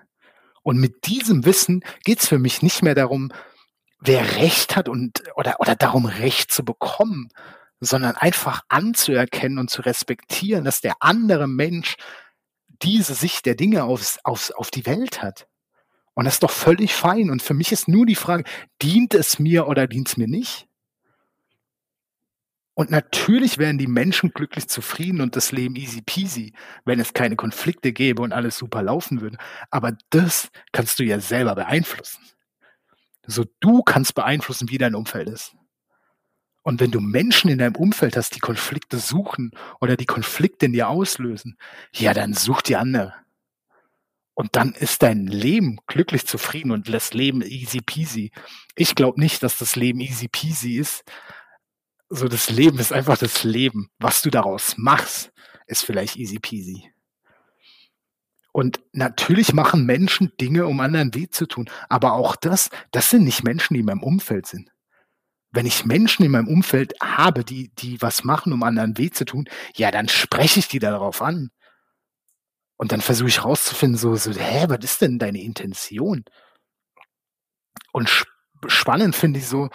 Und 0.62 0.78
mit 0.78 1.06
diesem 1.06 1.44
Wissen 1.44 1.84
geht 2.04 2.20
es 2.20 2.28
für 2.28 2.38
mich 2.38 2.62
nicht 2.62 2.82
mehr 2.82 2.94
darum, 2.94 3.32
wer 4.04 4.36
Recht 4.36 4.76
hat 4.76 4.88
und 4.88 5.22
oder, 5.36 5.60
oder 5.60 5.76
darum, 5.76 6.06
Recht 6.06 6.50
zu 6.50 6.64
bekommen, 6.64 7.28
sondern 7.80 8.16
einfach 8.16 8.62
anzuerkennen 8.68 9.58
und 9.58 9.70
zu 9.70 9.82
respektieren, 9.82 10.64
dass 10.64 10.80
der 10.80 10.94
andere 11.00 11.48
Mensch 11.48 11.96
diese 12.82 13.14
Sicht 13.14 13.46
der 13.46 13.54
Dinge 13.54 13.84
aufs, 13.84 14.18
aufs, 14.24 14.50
auf 14.50 14.70
die 14.70 14.86
Welt 14.86 15.22
hat. 15.22 15.46
Und 16.14 16.24
das 16.24 16.34
ist 16.34 16.42
doch 16.42 16.50
völlig 16.50 16.94
fein. 16.94 17.30
Und 17.30 17.42
für 17.42 17.54
mich 17.54 17.72
ist 17.72 17.88
nur 17.88 18.06
die 18.06 18.16
Frage, 18.16 18.44
dient 18.82 19.14
es 19.14 19.38
mir 19.38 19.66
oder 19.66 19.86
dient 19.86 20.08
es 20.08 20.16
mir 20.16 20.28
nicht? 20.28 20.68
Und 22.74 22.90
natürlich 22.90 23.58
wären 23.58 23.78
die 23.78 23.86
Menschen 23.86 24.30
glücklich 24.30 24.68
zufrieden 24.68 25.20
und 25.20 25.36
das 25.36 25.52
Leben 25.52 25.76
easy 25.76 26.02
peasy, 26.02 26.54
wenn 26.84 27.00
es 27.00 27.12
keine 27.12 27.36
Konflikte 27.36 27.92
gäbe 27.92 28.22
und 28.22 28.32
alles 28.32 28.56
super 28.56 28.82
laufen 28.82 29.20
würde. 29.20 29.36
Aber 29.70 29.92
das 30.10 30.48
kannst 30.72 30.98
du 30.98 31.04
ja 31.04 31.20
selber 31.20 31.54
beeinflussen. 31.54 32.22
So, 33.26 33.44
du 33.60 33.82
kannst 33.82 34.14
beeinflussen, 34.14 34.68
wie 34.70 34.78
dein 34.78 34.94
Umfeld 34.94 35.28
ist. 35.28 35.54
Und 36.62 36.80
wenn 36.80 36.90
du 36.90 37.00
Menschen 37.00 37.50
in 37.50 37.58
deinem 37.58 37.76
Umfeld 37.76 38.16
hast, 38.16 38.36
die 38.36 38.40
Konflikte 38.40 38.98
suchen 38.98 39.50
oder 39.80 39.96
die 39.96 40.06
Konflikte 40.06 40.66
in 40.66 40.72
dir 40.72 40.88
auslösen, 40.88 41.58
ja, 41.92 42.14
dann 42.14 42.34
such 42.34 42.62
die 42.62 42.76
andere. 42.76 43.14
Und 44.34 44.56
dann 44.56 44.72
ist 44.72 45.02
dein 45.02 45.26
Leben 45.26 45.78
glücklich 45.86 46.26
zufrieden 46.26 46.70
und 46.70 46.92
das 46.92 47.12
Leben 47.12 47.42
easy 47.42 47.80
peasy. 47.80 48.30
Ich 48.76 48.94
glaube 48.94 49.20
nicht, 49.20 49.42
dass 49.42 49.58
das 49.58 49.76
Leben 49.76 50.00
easy 50.00 50.28
peasy 50.28 50.76
ist. 50.78 51.04
So, 52.08 52.28
das 52.28 52.48
Leben 52.48 52.78
ist 52.78 52.92
einfach 52.92 53.18
das 53.18 53.44
Leben. 53.44 53.90
Was 53.98 54.22
du 54.22 54.30
daraus 54.30 54.76
machst, 54.78 55.32
ist 55.66 55.84
vielleicht 55.84 56.16
easy 56.16 56.38
peasy. 56.38 56.91
Und 58.52 58.80
natürlich 58.92 59.54
machen 59.54 59.86
Menschen 59.86 60.32
Dinge, 60.40 60.66
um 60.66 60.80
anderen 60.80 61.14
weh 61.14 61.28
zu 61.28 61.46
tun. 61.46 61.70
Aber 61.88 62.12
auch 62.12 62.36
das, 62.36 62.68
das 62.90 63.08
sind 63.08 63.24
nicht 63.24 63.44
Menschen, 63.44 63.74
die 63.74 63.80
in 63.80 63.86
meinem 63.86 64.02
Umfeld 64.02 64.46
sind 64.46 64.70
wenn 65.52 65.66
ich 65.66 65.84
Menschen 65.84 66.24
in 66.24 66.32
meinem 66.32 66.48
Umfeld 66.48 66.94
habe, 67.02 67.44
die, 67.44 67.68
die 67.74 68.00
was 68.00 68.24
machen, 68.24 68.52
um 68.52 68.62
anderen 68.62 68.96
weh 68.96 69.10
zu 69.10 69.24
tun, 69.24 69.48
ja, 69.76 69.90
dann 69.90 70.08
spreche 70.08 70.58
ich 70.58 70.68
die 70.68 70.78
darauf 70.78 71.20
an. 71.20 71.50
Und 72.76 72.90
dann 72.90 73.02
versuche 73.02 73.28
ich 73.28 73.44
rauszufinden, 73.44 73.98
so, 73.98 74.16
so, 74.16 74.32
hä, 74.32 74.64
was 74.68 74.78
ist 74.82 75.02
denn 75.02 75.18
deine 75.18 75.42
Intention? 75.42 76.24
Und 77.92 78.24
spannend 78.66 79.14
finde 79.14 79.40
ich 79.40 79.46
so, 79.46 79.68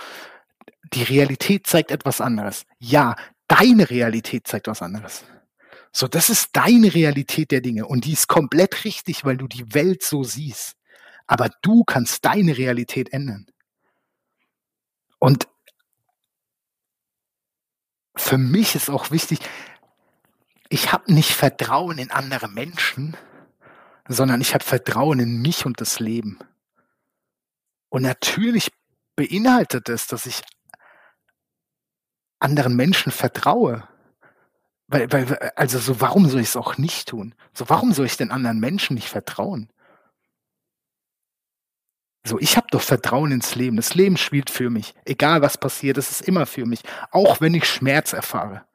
die 0.93 1.03
Realität 1.03 1.67
zeigt 1.67 1.91
etwas 1.91 2.21
anderes. 2.21 2.65
Ja, 2.79 3.15
deine 3.47 3.89
Realität 3.89 4.47
zeigt 4.47 4.67
was 4.67 4.81
anderes. 4.81 5.23
So, 5.91 6.07
das 6.07 6.29
ist 6.29 6.49
deine 6.53 6.93
Realität 6.93 7.51
der 7.51 7.61
Dinge 7.61 7.87
und 7.87 8.05
die 8.05 8.13
ist 8.13 8.27
komplett 8.27 8.83
richtig, 8.83 9.25
weil 9.25 9.37
du 9.37 9.47
die 9.47 9.73
Welt 9.73 10.03
so 10.03 10.23
siehst. 10.23 10.75
Aber 11.25 11.49
du 11.61 11.83
kannst 11.83 12.23
deine 12.23 12.57
Realität 12.57 13.11
ändern. 13.11 13.47
Und 15.19 15.47
für 18.15 18.37
mich 18.37 18.75
ist 18.75 18.89
auch 18.89 19.11
wichtig, 19.11 19.39
ich 20.69 20.91
habe 20.91 21.13
nicht 21.13 21.31
Vertrauen 21.31 21.97
in 21.97 22.11
andere 22.11 22.47
Menschen, 22.47 23.15
sondern 24.07 24.41
ich 24.41 24.53
habe 24.53 24.63
Vertrauen 24.63 25.19
in 25.19 25.41
mich 25.41 25.65
und 25.65 25.81
das 25.81 25.99
Leben. 25.99 26.39
Und 27.89 28.03
natürlich 28.03 28.71
beinhaltet 29.15 29.89
es, 29.89 30.07
dass 30.07 30.25
ich 30.25 30.41
anderen 32.39 32.75
Menschen 32.75 33.11
vertraue. 33.11 33.87
Weil, 34.87 35.11
weil, 35.11 35.51
also 35.55 35.79
so, 35.79 35.99
warum 35.99 36.29
soll 36.29 36.41
ich 36.41 36.47
es 36.47 36.55
auch 36.55 36.77
nicht 36.77 37.09
tun? 37.09 37.35
So, 37.53 37.69
warum 37.69 37.91
soll 37.91 38.05
ich 38.05 38.17
den 38.17 38.31
anderen 38.31 38.59
Menschen 38.59 38.95
nicht 38.95 39.09
vertrauen? 39.09 39.69
So, 42.25 42.39
ich 42.39 42.57
habe 42.57 42.67
doch 42.71 42.81
Vertrauen 42.81 43.31
ins 43.31 43.55
Leben. 43.55 43.77
Das 43.77 43.95
Leben 43.95 44.17
spielt 44.17 44.49
für 44.49 44.69
mich. 44.69 44.93
Egal 45.05 45.41
was 45.41 45.57
passiert, 45.57 45.97
es 45.97 46.11
ist 46.11 46.21
immer 46.21 46.45
für 46.45 46.65
mich. 46.65 46.81
Auch 47.11 47.39
wenn 47.39 47.53
ich 47.53 47.65
Schmerz 47.65 48.11
erfahre. 48.13 48.65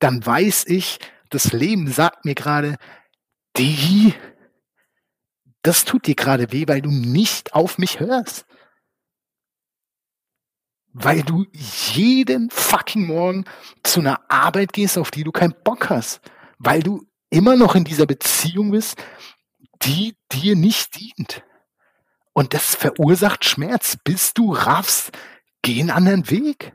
Dann 0.00 0.24
weiß 0.24 0.66
ich, 0.66 0.98
das 1.28 1.52
Leben 1.52 1.86
sagt 1.88 2.24
mir 2.24 2.34
gerade, 2.34 2.78
die, 3.56 4.14
das 5.62 5.84
tut 5.84 6.06
dir 6.06 6.16
gerade 6.16 6.52
weh, 6.52 6.66
weil 6.66 6.82
du 6.82 6.90
nicht 6.90 7.54
auf 7.54 7.78
mich 7.78 8.00
hörst. 8.00 8.44
Weil 10.92 11.22
du 11.22 11.46
jeden 11.52 12.50
fucking 12.50 13.06
Morgen 13.06 13.44
zu 13.82 14.00
einer 14.00 14.20
Arbeit 14.28 14.72
gehst, 14.72 14.98
auf 14.98 15.10
die 15.10 15.24
du 15.24 15.32
keinen 15.32 15.54
Bock 15.64 15.88
hast. 15.88 16.20
Weil 16.58 16.82
du 16.82 17.06
immer 17.30 17.56
noch 17.56 17.74
in 17.74 17.84
dieser 17.84 18.06
Beziehung 18.06 18.72
bist, 18.72 19.02
die 19.82 20.16
dir 20.32 20.56
nicht 20.56 20.98
dient. 20.98 21.42
Und 22.32 22.54
das 22.54 22.74
verursacht 22.74 23.44
Schmerz, 23.44 23.96
bis 24.02 24.34
du 24.34 24.52
raffst, 24.52 25.12
geh 25.62 25.80
einen 25.80 25.90
anderen 25.90 26.30
Weg. 26.30 26.72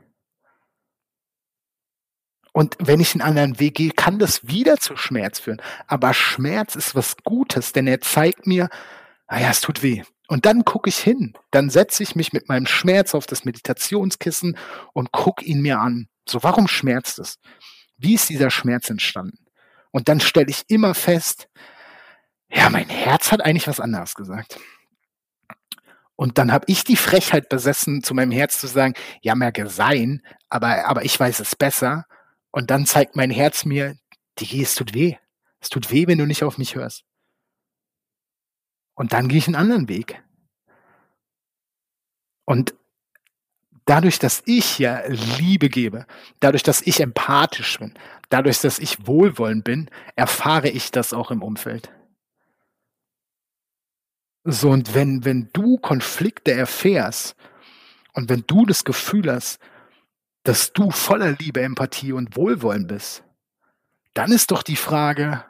Und 2.52 2.76
wenn 2.78 3.00
ich 3.00 3.12
einen 3.12 3.20
anderen 3.20 3.60
Weg 3.60 3.74
gehe, 3.74 3.90
kann 3.90 4.18
das 4.18 4.48
wieder 4.48 4.78
zu 4.78 4.96
Schmerz 4.96 5.40
führen. 5.40 5.60
Aber 5.86 6.14
Schmerz 6.14 6.74
ist 6.74 6.94
was 6.94 7.18
Gutes, 7.22 7.72
denn 7.72 7.86
er 7.86 8.00
zeigt 8.00 8.46
mir, 8.46 8.70
naja, 9.28 9.48
ah 9.48 9.50
es 9.50 9.60
tut 9.60 9.82
weh. 9.82 10.04
Und 10.28 10.44
dann 10.46 10.64
gucke 10.64 10.88
ich 10.88 10.98
hin. 10.98 11.34
Dann 11.50 11.70
setze 11.70 12.02
ich 12.02 12.16
mich 12.16 12.32
mit 12.32 12.48
meinem 12.48 12.66
Schmerz 12.66 13.14
auf 13.14 13.26
das 13.26 13.44
Meditationskissen 13.44 14.58
und 14.92 15.12
gucke 15.12 15.44
ihn 15.44 15.60
mir 15.60 15.78
an. 15.78 16.08
So, 16.28 16.42
warum 16.42 16.66
schmerzt 16.66 17.18
es? 17.18 17.38
Wie 17.96 18.14
ist 18.14 18.28
dieser 18.28 18.50
Schmerz 18.50 18.90
entstanden? 18.90 19.46
Und 19.92 20.08
dann 20.08 20.20
stelle 20.20 20.50
ich 20.50 20.64
immer 20.68 20.94
fest, 20.94 21.48
ja, 22.50 22.70
mein 22.70 22.88
Herz 22.88 23.32
hat 23.32 23.40
eigentlich 23.40 23.68
was 23.68 23.80
anderes 23.80 24.14
gesagt. 24.14 24.58
Und 26.16 26.38
dann 26.38 26.52
habe 26.52 26.64
ich 26.68 26.82
die 26.84 26.96
Frechheit 26.96 27.48
besessen, 27.48 28.02
zu 28.02 28.14
meinem 28.14 28.30
Herz 28.30 28.58
zu 28.58 28.66
sagen, 28.66 28.94
ja, 29.20 29.34
merke 29.34 29.68
sein, 29.68 30.22
aber, 30.48 30.86
aber 30.86 31.04
ich 31.04 31.18
weiß 31.18 31.40
es 31.40 31.54
besser. 31.54 32.06
Und 32.50 32.70
dann 32.70 32.86
zeigt 32.86 33.16
mein 33.16 33.30
Herz 33.30 33.64
mir, 33.64 33.96
die, 34.38 34.62
es 34.62 34.74
tut 34.74 34.94
weh. 34.94 35.16
Es 35.60 35.68
tut 35.68 35.90
weh, 35.90 36.06
wenn 36.06 36.18
du 36.18 36.26
nicht 36.26 36.42
auf 36.42 36.58
mich 36.58 36.74
hörst. 36.74 37.04
Und 38.96 39.12
dann 39.12 39.28
gehe 39.28 39.38
ich 39.38 39.46
einen 39.46 39.54
anderen 39.54 39.88
Weg. 39.88 40.22
Und 42.46 42.74
dadurch, 43.84 44.18
dass 44.18 44.42
ich 44.46 44.78
ja 44.78 45.02
Liebe 45.06 45.68
gebe, 45.68 46.06
dadurch, 46.40 46.62
dass 46.62 46.82
ich 46.82 47.00
empathisch 47.00 47.78
bin, 47.78 47.94
dadurch, 48.30 48.60
dass 48.60 48.78
ich 48.78 49.06
wohlwollend 49.06 49.64
bin, 49.64 49.90
erfahre 50.16 50.70
ich 50.70 50.90
das 50.90 51.12
auch 51.12 51.30
im 51.30 51.42
Umfeld. 51.42 51.92
So, 54.44 54.70
und 54.70 54.94
wenn, 54.94 55.24
wenn 55.24 55.50
du 55.52 55.76
Konflikte 55.76 56.52
erfährst 56.52 57.36
und 58.14 58.28
wenn 58.28 58.44
du 58.46 58.64
das 58.64 58.84
Gefühl 58.84 59.30
hast, 59.30 59.58
dass 60.44 60.72
du 60.72 60.90
voller 60.90 61.32
Liebe, 61.32 61.60
Empathie 61.60 62.12
und 62.12 62.36
Wohlwollen 62.36 62.86
bist, 62.86 63.24
dann 64.14 64.30
ist 64.30 64.52
doch 64.52 64.62
die 64.62 64.76
Frage, 64.76 65.44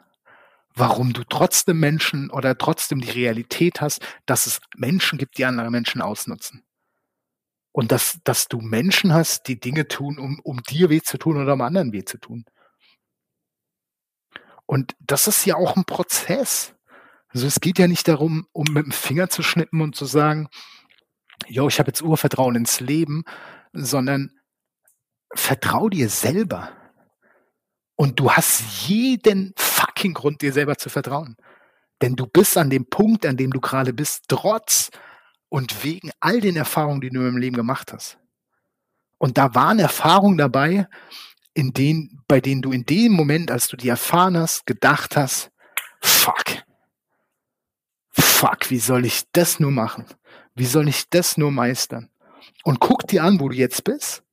warum 0.77 1.13
du 1.13 1.23
trotzdem 1.23 1.79
Menschen 1.79 2.29
oder 2.29 2.57
trotzdem 2.57 3.01
die 3.01 3.09
Realität 3.09 3.81
hast, 3.81 4.01
dass 4.25 4.45
es 4.45 4.59
Menschen 4.75 5.17
gibt, 5.17 5.37
die 5.37 5.45
andere 5.45 5.71
Menschen 5.71 6.01
ausnutzen. 6.01 6.63
Und 7.71 7.91
dass, 7.91 8.19
dass 8.23 8.47
du 8.47 8.59
Menschen 8.59 9.13
hast, 9.13 9.47
die 9.47 9.59
Dinge 9.59 9.87
tun, 9.87 10.17
um, 10.17 10.39
um 10.43 10.61
dir 10.63 10.89
weh 10.89 11.01
zu 11.01 11.17
tun 11.17 11.37
oder 11.37 11.53
um 11.53 11.61
anderen 11.61 11.93
weh 11.93 12.03
zu 12.03 12.17
tun. 12.17 12.45
Und 14.65 14.95
das 14.99 15.27
ist 15.27 15.45
ja 15.45 15.55
auch 15.55 15.75
ein 15.75 15.85
Prozess. 15.85 16.73
Also 17.29 17.47
es 17.47 17.59
geht 17.59 17.79
ja 17.79 17.87
nicht 17.87 18.07
darum, 18.07 18.47
um 18.51 18.65
mit 18.69 18.85
dem 18.85 18.91
Finger 18.91 19.29
zu 19.29 19.43
schnippen 19.43 19.81
und 19.81 19.95
zu 19.95 20.05
sagen, 20.05 20.49
jo, 21.47 21.67
ich 21.67 21.79
habe 21.79 21.89
jetzt 21.89 22.01
Urvertrauen 22.01 22.55
ins 22.55 22.79
Leben, 22.79 23.23
sondern 23.73 24.31
vertrau 25.33 25.89
dir 25.89 26.09
selber. 26.09 26.71
Und 27.95 28.19
du 28.19 28.31
hast 28.31 28.87
jeden 28.87 29.53
fucking 29.97 30.13
Grund, 30.13 30.41
dir 30.41 30.53
selber 30.53 30.77
zu 30.77 30.89
vertrauen. 30.89 31.35
Denn 32.01 32.15
du 32.15 32.27
bist 32.27 32.57
an 32.57 32.69
dem 32.69 32.85
Punkt, 32.85 33.25
an 33.25 33.37
dem 33.37 33.51
du 33.51 33.59
gerade 33.59 33.93
bist, 33.93 34.25
trotz 34.27 34.91
und 35.49 35.83
wegen 35.83 36.11
all 36.19 36.39
den 36.39 36.55
Erfahrungen, 36.55 37.01
die 37.01 37.09
du 37.09 37.27
im 37.27 37.37
Leben 37.37 37.55
gemacht 37.55 37.91
hast. 37.91 38.19
Und 39.17 39.37
da 39.37 39.55
waren 39.55 39.79
Erfahrungen 39.79 40.37
dabei, 40.37 40.87
in 41.55 41.73
denen, 41.73 42.23
bei 42.27 42.39
denen 42.39 42.61
du 42.61 42.71
in 42.71 42.85
dem 42.85 43.13
Moment, 43.13 43.49
als 43.49 43.67
du 43.67 43.77
die 43.77 43.89
erfahren 43.89 44.37
hast, 44.37 44.67
gedacht 44.67 45.17
hast, 45.17 45.49
fuck, 46.01 46.63
fuck, 48.11 48.69
wie 48.69 48.77
soll 48.77 49.05
ich 49.05 49.23
das 49.31 49.59
nur 49.59 49.71
machen? 49.71 50.05
Wie 50.53 50.67
soll 50.67 50.87
ich 50.87 51.09
das 51.09 51.37
nur 51.37 51.51
meistern? 51.51 52.11
Und 52.63 52.79
guck 52.79 53.07
dir 53.07 53.23
an, 53.23 53.39
wo 53.39 53.49
du 53.49 53.55
jetzt 53.55 53.83
bist. 53.83 54.23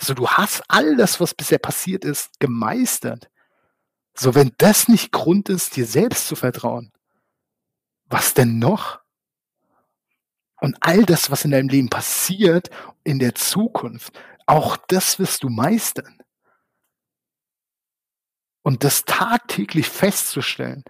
So, 0.00 0.14
du 0.14 0.26
hast 0.26 0.62
all 0.68 0.96
das, 0.96 1.20
was 1.20 1.34
bisher 1.34 1.58
passiert 1.58 2.04
ist, 2.06 2.30
gemeistert. 2.40 3.28
So, 4.16 4.34
wenn 4.34 4.52
das 4.58 4.88
nicht 4.88 5.12
Grund 5.12 5.48
ist, 5.48 5.76
dir 5.76 5.86
selbst 5.86 6.28
zu 6.28 6.36
vertrauen, 6.36 6.92
was 8.06 8.34
denn 8.34 8.58
noch? 8.58 9.00
Und 10.60 10.76
all 10.80 11.04
das, 11.04 11.30
was 11.30 11.44
in 11.44 11.50
deinem 11.50 11.68
Leben 11.68 11.90
passiert, 11.90 12.70
in 13.02 13.18
der 13.18 13.34
Zukunft, 13.34 14.18
auch 14.46 14.76
das 14.76 15.18
wirst 15.18 15.42
du 15.42 15.48
meistern. 15.48 16.18
Und 18.62 18.84
das 18.84 19.04
tagtäglich 19.04 19.88
festzustellen, 19.88 20.84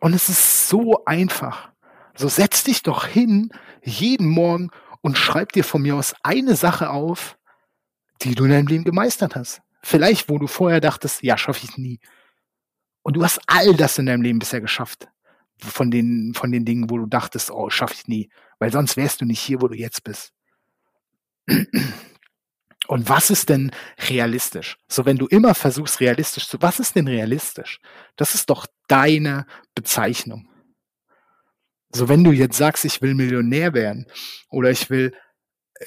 und 0.00 0.12
es 0.12 0.28
ist 0.28 0.68
so 0.68 1.04
einfach. 1.06 1.70
So 2.14 2.28
setz 2.28 2.64
dich 2.64 2.82
doch 2.82 3.06
hin 3.06 3.50
jeden 3.82 4.28
Morgen 4.28 4.70
und 5.00 5.16
schreib 5.16 5.52
dir 5.52 5.64
von 5.64 5.82
mir 5.82 5.96
aus 5.96 6.14
eine 6.22 6.56
Sache 6.56 6.90
auf, 6.90 7.38
die 8.22 8.34
du 8.34 8.44
in 8.44 8.50
deinem 8.50 8.66
Leben 8.66 8.84
gemeistert 8.84 9.34
hast. 9.34 9.62
Vielleicht, 9.82 10.28
wo 10.28 10.38
du 10.38 10.46
vorher 10.46 10.80
dachtest, 10.80 11.22
ja, 11.22 11.36
schaffe 11.36 11.64
ich 11.64 11.78
nie. 11.78 12.00
Und 13.04 13.16
du 13.16 13.22
hast 13.22 13.40
all 13.46 13.74
das 13.74 13.98
in 13.98 14.06
deinem 14.06 14.22
Leben 14.22 14.38
bisher 14.38 14.62
geschafft. 14.62 15.08
Von 15.58 15.90
den, 15.90 16.32
von 16.34 16.50
den 16.50 16.64
Dingen, 16.64 16.90
wo 16.90 16.98
du 16.98 17.06
dachtest, 17.06 17.50
oh, 17.50 17.70
schaffe 17.70 17.94
ich 17.94 18.08
nie. 18.08 18.30
Weil 18.58 18.72
sonst 18.72 18.96
wärst 18.96 19.20
du 19.20 19.26
nicht 19.26 19.40
hier, 19.40 19.60
wo 19.60 19.68
du 19.68 19.76
jetzt 19.76 20.02
bist. 20.02 20.32
Und 22.86 23.08
was 23.08 23.30
ist 23.30 23.50
denn 23.50 23.70
realistisch? 24.08 24.78
So, 24.88 25.04
wenn 25.04 25.18
du 25.18 25.26
immer 25.26 25.54
versuchst, 25.54 26.00
realistisch 26.00 26.48
zu, 26.48 26.60
was 26.60 26.80
ist 26.80 26.96
denn 26.96 27.06
realistisch? 27.06 27.78
Das 28.16 28.34
ist 28.34 28.50
doch 28.50 28.66
deine 28.88 29.46
Bezeichnung. 29.74 30.48
So, 31.90 32.08
wenn 32.08 32.24
du 32.24 32.32
jetzt 32.32 32.56
sagst, 32.56 32.84
ich 32.84 33.02
will 33.02 33.14
Millionär 33.14 33.74
werden 33.74 34.06
oder 34.48 34.70
ich 34.70 34.90
will, 34.90 35.14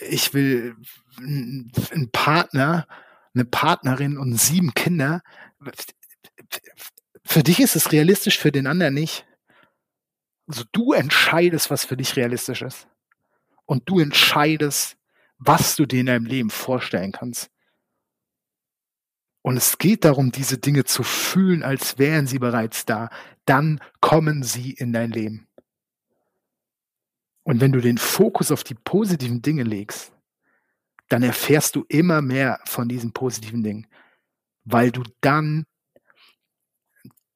ich 0.10 0.34
will 0.34 0.76
einen 1.20 2.10
Partner, 2.12 2.88
eine 3.34 3.46
Partnerin 3.46 4.18
und 4.18 4.40
sieben 4.40 4.74
Kinder, 4.74 5.22
für 7.28 7.44
dich 7.44 7.60
ist 7.60 7.76
es 7.76 7.92
realistisch, 7.92 8.38
für 8.40 8.52
den 8.52 8.68
anderen 8.68 8.94
nicht. 8.94 9.26
Also 10.48 10.64
du 10.72 10.94
entscheidest, 10.94 11.70
was 11.70 11.86
für 11.86 11.98
dich 11.98 12.16
realistisch 12.16 12.62
ist. 12.62 12.88
Und 13.66 13.90
du 13.90 14.00
entscheidest, 14.00 14.98
was 15.38 15.76
du 15.76 15.86
dir 15.86 16.00
in 16.00 16.06
deinem 16.06 16.26
Leben 16.26 16.50
vorstellen 16.50 17.12
kannst. 17.12 17.52
Und 19.42 19.58
es 19.58 19.78
geht 19.78 20.06
darum, 20.06 20.32
diese 20.32 20.58
Dinge 20.58 20.86
zu 20.86 21.04
fühlen, 21.04 21.64
als 21.64 21.98
wären 22.00 22.28
sie 22.28 22.40
bereits 22.40 22.86
da. 22.86 23.10
Dann 23.46 23.82
kommen 24.02 24.44
sie 24.44 24.72
in 24.72 24.94
dein 24.94 25.12
Leben. 25.12 25.48
Und 27.44 27.62
wenn 27.62 27.72
du 27.72 27.80
den 27.80 27.98
Fokus 27.98 28.52
auf 28.52 28.64
die 28.64 28.76
positiven 28.76 29.42
Dinge 29.42 29.64
legst, 29.64 30.12
dann 31.08 31.24
erfährst 31.24 31.76
du 31.76 31.86
immer 31.88 32.22
mehr 32.22 32.60
von 32.66 32.90
diesen 32.90 33.14
positiven 33.14 33.64
Dingen, 33.64 33.88
weil 34.66 34.92
du 34.92 35.04
dann, 35.22 35.66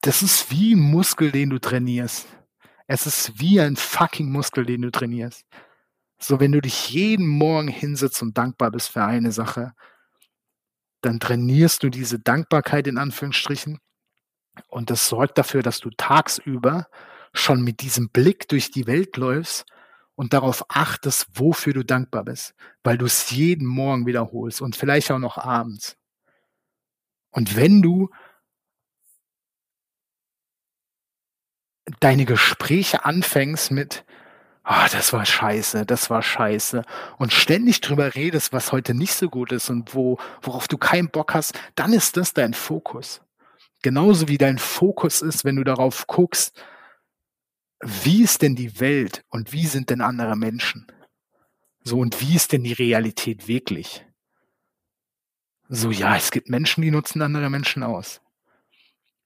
das 0.01 0.24
ist 0.24 0.51
wie 0.51 0.74
ein 0.74 0.79
Muskel, 0.79 1.31
den 1.31 1.51
du 1.51 1.60
trainierst. 1.60 2.27
Es 2.88 3.05
ist 3.05 3.39
wie 3.39 3.62
ein 3.62 3.75
fucking 3.75 4.31
Muskel, 4.31 4.65
den 4.65 4.81
du 4.81 4.91
trainierst. 4.91 5.46
So, 6.20 6.39
wenn 6.39 6.51
du 6.51 6.62
dich 6.62 6.89
jeden 6.89 7.27
Morgen 7.27 7.67
hinsetzt 7.67 8.22
und 8.22 8.38
dankbar 8.38 8.72
bist 8.72 8.89
für 8.89 9.03
eine 9.03 9.31
Sache, 9.31 9.74
dann 11.01 11.20
trainierst 11.20 11.84
du 11.84 11.89
diese 11.89 12.20
Dankbarkeit 12.20 12.88
in 12.88 12.98
Anführungsstrichen. 12.98 13.79
Und 14.67 14.89
das 14.89 15.08
sorgt 15.08 15.38
dafür, 15.38 15.63
dass 15.63 15.79
du 15.79 15.89
tagsüber 15.91 16.88
schon 17.34 17.63
mit 17.63 17.81
diesem 17.81 18.10
Blick 18.10 18.48
durch 18.50 18.72
die 18.72 18.88
Welt 18.88 19.17
läufst 19.17 19.65
und 20.15 20.34
darauf 20.34 20.65
achtest, 20.70 21.27
wofür 21.34 21.74
du 21.74 21.84
dankbar 21.84 22.25
bist, 22.25 22.53
weil 22.84 22.98
du 22.98 23.05
es 23.05 23.31
jeden 23.31 23.65
Morgen 23.65 24.05
wiederholst 24.05 24.62
und 24.62 24.75
vielleicht 24.75 25.10
auch 25.12 25.20
noch 25.20 25.38
abends. 25.38 25.98
Und 27.31 27.55
wenn 27.55 27.81
du 27.81 28.10
deine 32.00 32.25
Gespräche 32.25 33.05
anfängst 33.05 33.71
mit, 33.71 34.05
ah, 34.63 34.88
das 34.89 35.13
war 35.13 35.25
scheiße, 35.25 35.86
das 35.86 36.10
war 36.10 36.21
scheiße. 36.21 36.83
Und 37.17 37.33
ständig 37.33 37.81
drüber 37.81 38.15
redest, 38.15 38.53
was 38.53 38.71
heute 38.71 38.93
nicht 38.93 39.13
so 39.13 39.29
gut 39.29 39.51
ist 39.51 39.69
und 39.69 39.93
wo, 39.93 40.17
worauf 40.41 40.67
du 40.67 40.77
keinen 40.77 41.10
Bock 41.10 41.33
hast, 41.33 41.60
dann 41.75 41.93
ist 41.93 42.17
das 42.17 42.33
dein 42.33 42.53
Fokus. 42.53 43.21
Genauso 43.81 44.27
wie 44.27 44.38
dein 44.38 44.60
Fokus 44.60 45.21
ist, 45.21 45.43
wenn 45.43 45.55
du 45.55 45.63
darauf 45.63 46.07
guckst, 46.07 46.53
wie 47.83 48.24
ist 48.24 48.43
denn 48.43 48.55
die 48.55 48.79
Welt 48.79 49.24
und 49.29 49.53
wie 49.53 49.65
sind 49.65 49.89
denn 49.89 50.01
andere 50.01 50.36
Menschen? 50.36 50.86
So, 51.83 52.00
und 52.00 52.21
wie 52.21 52.36
ist 52.36 52.51
denn 52.51 52.63
die 52.63 52.74
Realität 52.74 53.48
wirklich? 53.48 54.05
So, 55.67 55.89
ja, 55.89 56.15
es 56.15 56.29
gibt 56.29 56.50
Menschen, 56.50 56.83
die 56.83 56.91
nutzen 56.91 57.24
andere 57.24 57.50
Menschen 57.50 57.81
aus. 57.81 58.21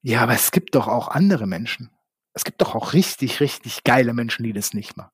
Ja, 0.02 0.22
aber 0.22 0.34
es 0.34 0.52
gibt 0.52 0.76
doch 0.76 0.88
auch 0.88 1.10
andere 1.10 1.48
Menschen. 1.48 1.90
Es 2.36 2.44
gibt 2.44 2.62
doch 2.62 2.76
auch 2.76 2.94
richtig, 2.94 3.40
richtig 3.40 3.84
geile 3.84 4.14
Menschen, 4.14 4.44
die 4.44 4.54
das 4.54 4.74
nicht 4.74 4.98
machen. 4.98 5.12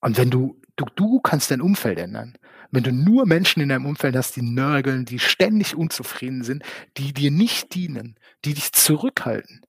Und 0.00 0.16
wenn 0.16 0.30
du, 0.30 0.60
du, 0.76 0.86
du 0.96 1.20
kannst 1.20 1.50
dein 1.50 1.60
Umfeld 1.60 1.98
ändern. 1.98 2.36
Wenn 2.70 2.82
du 2.82 2.92
nur 2.92 3.26
Menschen 3.26 3.62
in 3.62 3.68
deinem 3.68 3.86
Umfeld 3.86 4.16
hast, 4.16 4.34
die 4.34 4.42
nörgeln, 4.42 5.04
die 5.04 5.18
ständig 5.18 5.76
unzufrieden 5.76 6.42
sind, 6.42 6.64
die 6.96 7.12
dir 7.12 7.30
nicht 7.30 7.74
dienen, 7.74 8.18
die 8.44 8.54
dich 8.54 8.72
zurückhalten. 8.72 9.60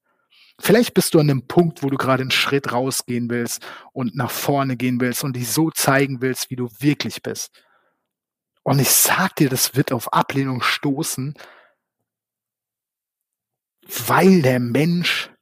Vielleicht 0.60 0.94
bist 0.94 1.14
du 1.14 1.20
an 1.20 1.28
dem 1.28 1.48
Punkt, 1.48 1.84
wo 1.84 1.90
du 1.90 1.98
gerade 1.98 2.22
einen 2.22 2.32
Schritt 2.32 2.72
rausgehen 2.72 3.30
willst 3.30 3.66
und 3.92 4.16
nach 4.16 4.32
vorne 4.32 4.78
gehen 4.78 5.02
willst 5.02 5.24
und 5.24 5.36
dich 5.36 5.50
so 5.50 5.70
zeigen 5.72 6.22
willst, 6.22 6.50
wie 6.50 6.56
du 6.56 6.70
wirklich 6.80 7.22
bist. 7.22 7.52
Und 8.64 8.80
ich 8.80 8.90
sag 8.90 9.36
dir, 9.36 9.50
das 9.50 9.76
wird 9.76 9.92
auf 9.92 10.14
Ablehnung 10.14 10.62
stoßen, 10.62 11.34
weil 14.08 14.42
der 14.42 14.62
Mensch 14.62 15.33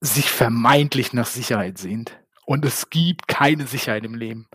sich 0.00 0.30
vermeintlich 0.30 1.12
nach 1.12 1.26
Sicherheit 1.26 1.78
sehnt. 1.78 2.18
Und 2.46 2.64
es 2.64 2.90
gibt 2.90 3.28
keine 3.28 3.66
Sicherheit 3.66 4.04
im 4.04 4.14
Leben. 4.14 4.48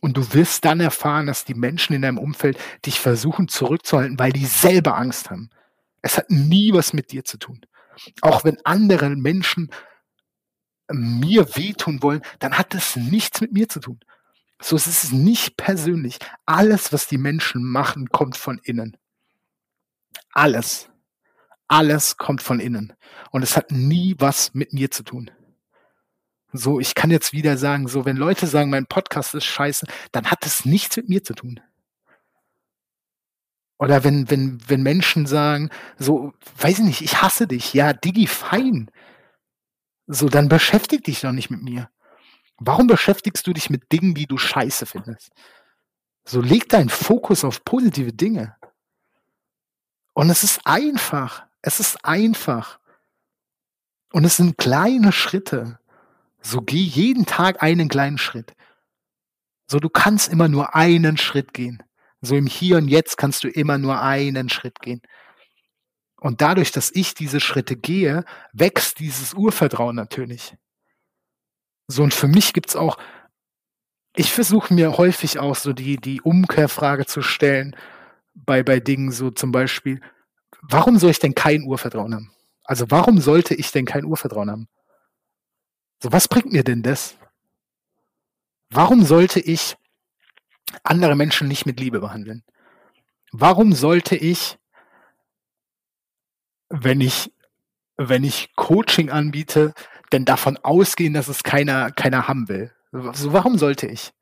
Und 0.00 0.16
du 0.16 0.32
wirst 0.32 0.64
dann 0.64 0.80
erfahren, 0.80 1.26
dass 1.26 1.44
die 1.44 1.54
Menschen 1.54 1.94
in 1.94 2.02
deinem 2.02 2.18
Umfeld 2.18 2.58
dich 2.86 2.98
versuchen 2.98 3.48
zurückzuhalten, 3.48 4.18
weil 4.18 4.32
die 4.32 4.46
selber 4.46 4.96
Angst 4.96 5.30
haben. 5.30 5.50
Es 6.02 6.16
hat 6.16 6.30
nie 6.30 6.72
was 6.72 6.92
mit 6.92 7.12
dir 7.12 7.24
zu 7.24 7.36
tun. 7.38 7.60
Auch 8.22 8.44
wenn 8.44 8.56
andere 8.64 9.10
Menschen 9.10 9.70
mir 10.90 11.54
wehtun 11.54 12.02
wollen, 12.02 12.22
dann 12.38 12.56
hat 12.56 12.74
es 12.74 12.96
nichts 12.96 13.40
mit 13.40 13.52
mir 13.52 13.68
zu 13.68 13.80
tun. 13.80 14.00
So 14.60 14.76
es 14.76 14.86
ist 14.86 15.04
es 15.04 15.12
nicht 15.12 15.56
persönlich. 15.56 16.18
Alles, 16.46 16.92
was 16.92 17.06
die 17.06 17.18
Menschen 17.18 17.62
machen, 17.62 18.08
kommt 18.08 18.36
von 18.36 18.58
innen. 18.62 18.96
Alles. 20.32 20.90
Alles 21.70 22.16
kommt 22.16 22.42
von 22.42 22.58
innen. 22.58 22.92
Und 23.30 23.42
es 23.42 23.56
hat 23.56 23.70
nie 23.70 24.16
was 24.18 24.54
mit 24.54 24.72
mir 24.72 24.90
zu 24.90 25.04
tun. 25.04 25.30
So, 26.52 26.80
ich 26.80 26.96
kann 26.96 27.12
jetzt 27.12 27.32
wieder 27.32 27.56
sagen, 27.56 27.86
so, 27.86 28.04
wenn 28.04 28.16
Leute 28.16 28.48
sagen, 28.48 28.70
mein 28.70 28.86
Podcast 28.86 29.36
ist 29.36 29.44
scheiße, 29.44 29.86
dann 30.10 30.32
hat 30.32 30.44
es 30.44 30.64
nichts 30.64 30.96
mit 30.96 31.08
mir 31.08 31.22
zu 31.22 31.32
tun. 31.32 31.60
Oder 33.78 34.02
wenn, 34.02 34.28
wenn, 34.28 34.58
wenn 34.68 34.82
Menschen 34.82 35.26
sagen, 35.26 35.70
so, 35.96 36.34
weiß 36.58 36.80
ich 36.80 36.84
nicht, 36.84 37.02
ich 37.02 37.22
hasse 37.22 37.46
dich, 37.46 37.72
ja, 37.72 37.92
Digi, 37.92 38.26
fein. 38.26 38.90
So, 40.08 40.28
dann 40.28 40.48
beschäftig 40.48 41.04
dich 41.04 41.20
doch 41.20 41.30
nicht 41.30 41.50
mit 41.50 41.62
mir. 41.62 41.88
Warum 42.58 42.88
beschäftigst 42.88 43.46
du 43.46 43.52
dich 43.52 43.70
mit 43.70 43.92
Dingen, 43.92 44.14
die 44.14 44.26
du 44.26 44.38
scheiße 44.38 44.86
findest? 44.86 45.30
So, 46.24 46.40
leg 46.40 46.68
deinen 46.68 46.88
Fokus 46.88 47.44
auf 47.44 47.64
positive 47.64 48.12
Dinge. 48.12 48.56
Und 50.14 50.30
es 50.30 50.42
ist 50.42 50.62
einfach. 50.64 51.48
Es 51.62 51.80
ist 51.80 52.04
einfach. 52.04 52.78
Und 54.12 54.24
es 54.24 54.36
sind 54.36 54.58
kleine 54.58 55.12
Schritte. 55.12 55.78
So 56.40 56.62
geh 56.62 56.82
jeden 56.82 57.26
Tag 57.26 57.62
einen 57.62 57.88
kleinen 57.88 58.18
Schritt. 58.18 58.54
So 59.66 59.78
du 59.78 59.88
kannst 59.88 60.28
immer 60.32 60.48
nur 60.48 60.74
einen 60.74 61.16
Schritt 61.16 61.54
gehen. 61.54 61.82
So 62.20 62.36
im 62.36 62.46
Hier 62.46 62.76
und 62.76 62.88
Jetzt 62.88 63.16
kannst 63.16 63.44
du 63.44 63.48
immer 63.48 63.78
nur 63.78 64.00
einen 64.00 64.48
Schritt 64.48 64.80
gehen. 64.80 65.00
Und 66.20 66.42
dadurch, 66.42 66.70
dass 66.70 66.90
ich 66.94 67.14
diese 67.14 67.40
Schritte 67.40 67.76
gehe, 67.76 68.24
wächst 68.52 68.98
dieses 68.98 69.32
Urvertrauen 69.32 69.96
natürlich. 69.96 70.54
So 71.86 72.02
und 72.02 72.12
für 72.12 72.28
mich 72.28 72.52
gibt's 72.52 72.76
auch, 72.76 72.98
ich 74.14 74.32
versuche 74.32 74.74
mir 74.74 74.98
häufig 74.98 75.38
auch 75.38 75.56
so 75.56 75.72
die, 75.72 75.96
die 75.96 76.20
Umkehrfrage 76.20 77.06
zu 77.06 77.22
stellen 77.22 77.74
bei, 78.34 78.62
bei 78.62 78.80
Dingen 78.80 79.12
so 79.12 79.30
zum 79.30 79.50
Beispiel, 79.50 80.00
warum 80.62 80.98
soll 80.98 81.10
ich 81.10 81.18
denn 81.18 81.34
kein 81.34 81.62
Urvertrauen 81.62 82.14
haben? 82.14 82.32
Also 82.64 82.90
warum 82.90 83.20
sollte 83.20 83.54
ich 83.54 83.72
denn 83.72 83.86
kein 83.86 84.04
Urvertrauen 84.04 84.50
haben? 84.50 84.68
So, 86.02 86.12
was 86.12 86.28
bringt 86.28 86.52
mir 86.52 86.64
denn 86.64 86.82
das? 86.82 87.16
Warum 88.70 89.04
sollte 89.04 89.40
ich 89.40 89.76
andere 90.84 91.16
Menschen 91.16 91.48
nicht 91.48 91.66
mit 91.66 91.80
Liebe 91.80 92.00
behandeln? 92.00 92.44
Warum 93.32 93.72
sollte 93.72 94.16
ich, 94.16 94.58
wenn 96.68 97.00
ich, 97.00 97.32
wenn 97.96 98.24
ich 98.24 98.54
Coaching 98.56 99.10
anbiete, 99.10 99.74
denn 100.12 100.24
davon 100.24 100.56
ausgehen, 100.58 101.14
dass 101.14 101.28
es 101.28 101.42
keiner, 101.42 101.90
keiner 101.90 102.28
haben 102.28 102.48
will? 102.48 102.72
So, 103.12 103.32
warum 103.32 103.58
sollte 103.58 103.86
ich? 103.86 104.12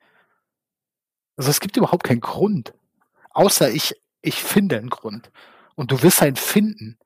Also 1.37 1.51
es 1.51 1.61
gibt 1.61 1.77
überhaupt 1.77 2.05
keinen 2.05 2.21
Grund. 2.21 2.75
Außer 3.31 3.71
ich, 3.71 3.95
ich 4.21 4.43
finde 4.43 4.79
einen 4.79 4.91
Grund. 4.91 5.31
Und 5.79 5.93
du 5.93 6.03
wirst 6.03 6.21
einen 6.23 6.35
finden, 6.35 6.99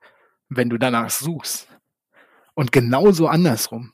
wenn 0.49 0.67
du 0.67 0.79
danach 0.79 1.11
suchst. 1.11 1.67
Und 2.55 2.71
genauso 2.71 3.27
andersrum. 3.27 3.93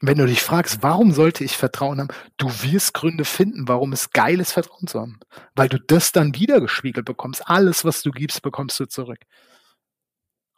Wenn 0.00 0.16
du 0.16 0.26
dich 0.26 0.40
fragst, 0.40 0.82
warum 0.82 1.12
sollte 1.12 1.44
ich 1.44 1.58
Vertrauen 1.58 2.00
haben, 2.00 2.08
du 2.38 2.48
wirst 2.62 2.94
Gründe 2.94 3.26
finden, 3.26 3.68
warum 3.68 3.92
es 3.92 4.08
geil 4.08 4.40
ist, 4.40 4.52
Vertrauen 4.52 4.86
zu 4.86 5.00
haben. 5.00 5.20
Weil 5.54 5.68
du 5.68 5.78
das 5.78 6.12
dann 6.12 6.34
wiedergespiegelt 6.34 7.04
bekommst. 7.04 7.46
Alles, 7.46 7.84
was 7.84 8.00
du 8.00 8.10
gibst, 8.10 8.40
bekommst 8.40 8.80
du 8.80 8.86
zurück. 8.86 9.20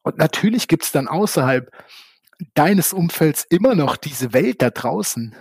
Und 0.03 0.17
natürlich 0.17 0.69
gibt 0.69 0.85
es 0.85 0.93
dann 0.93 1.09
außerhalb 1.09 1.73
deines 2.55 2.93
Umfelds 2.93 3.45
immer 3.51 3.75
noch 3.75 3.97
diese 3.97 4.33
Welt 4.33 4.63
da 4.63 4.71
draußen, 4.71 5.35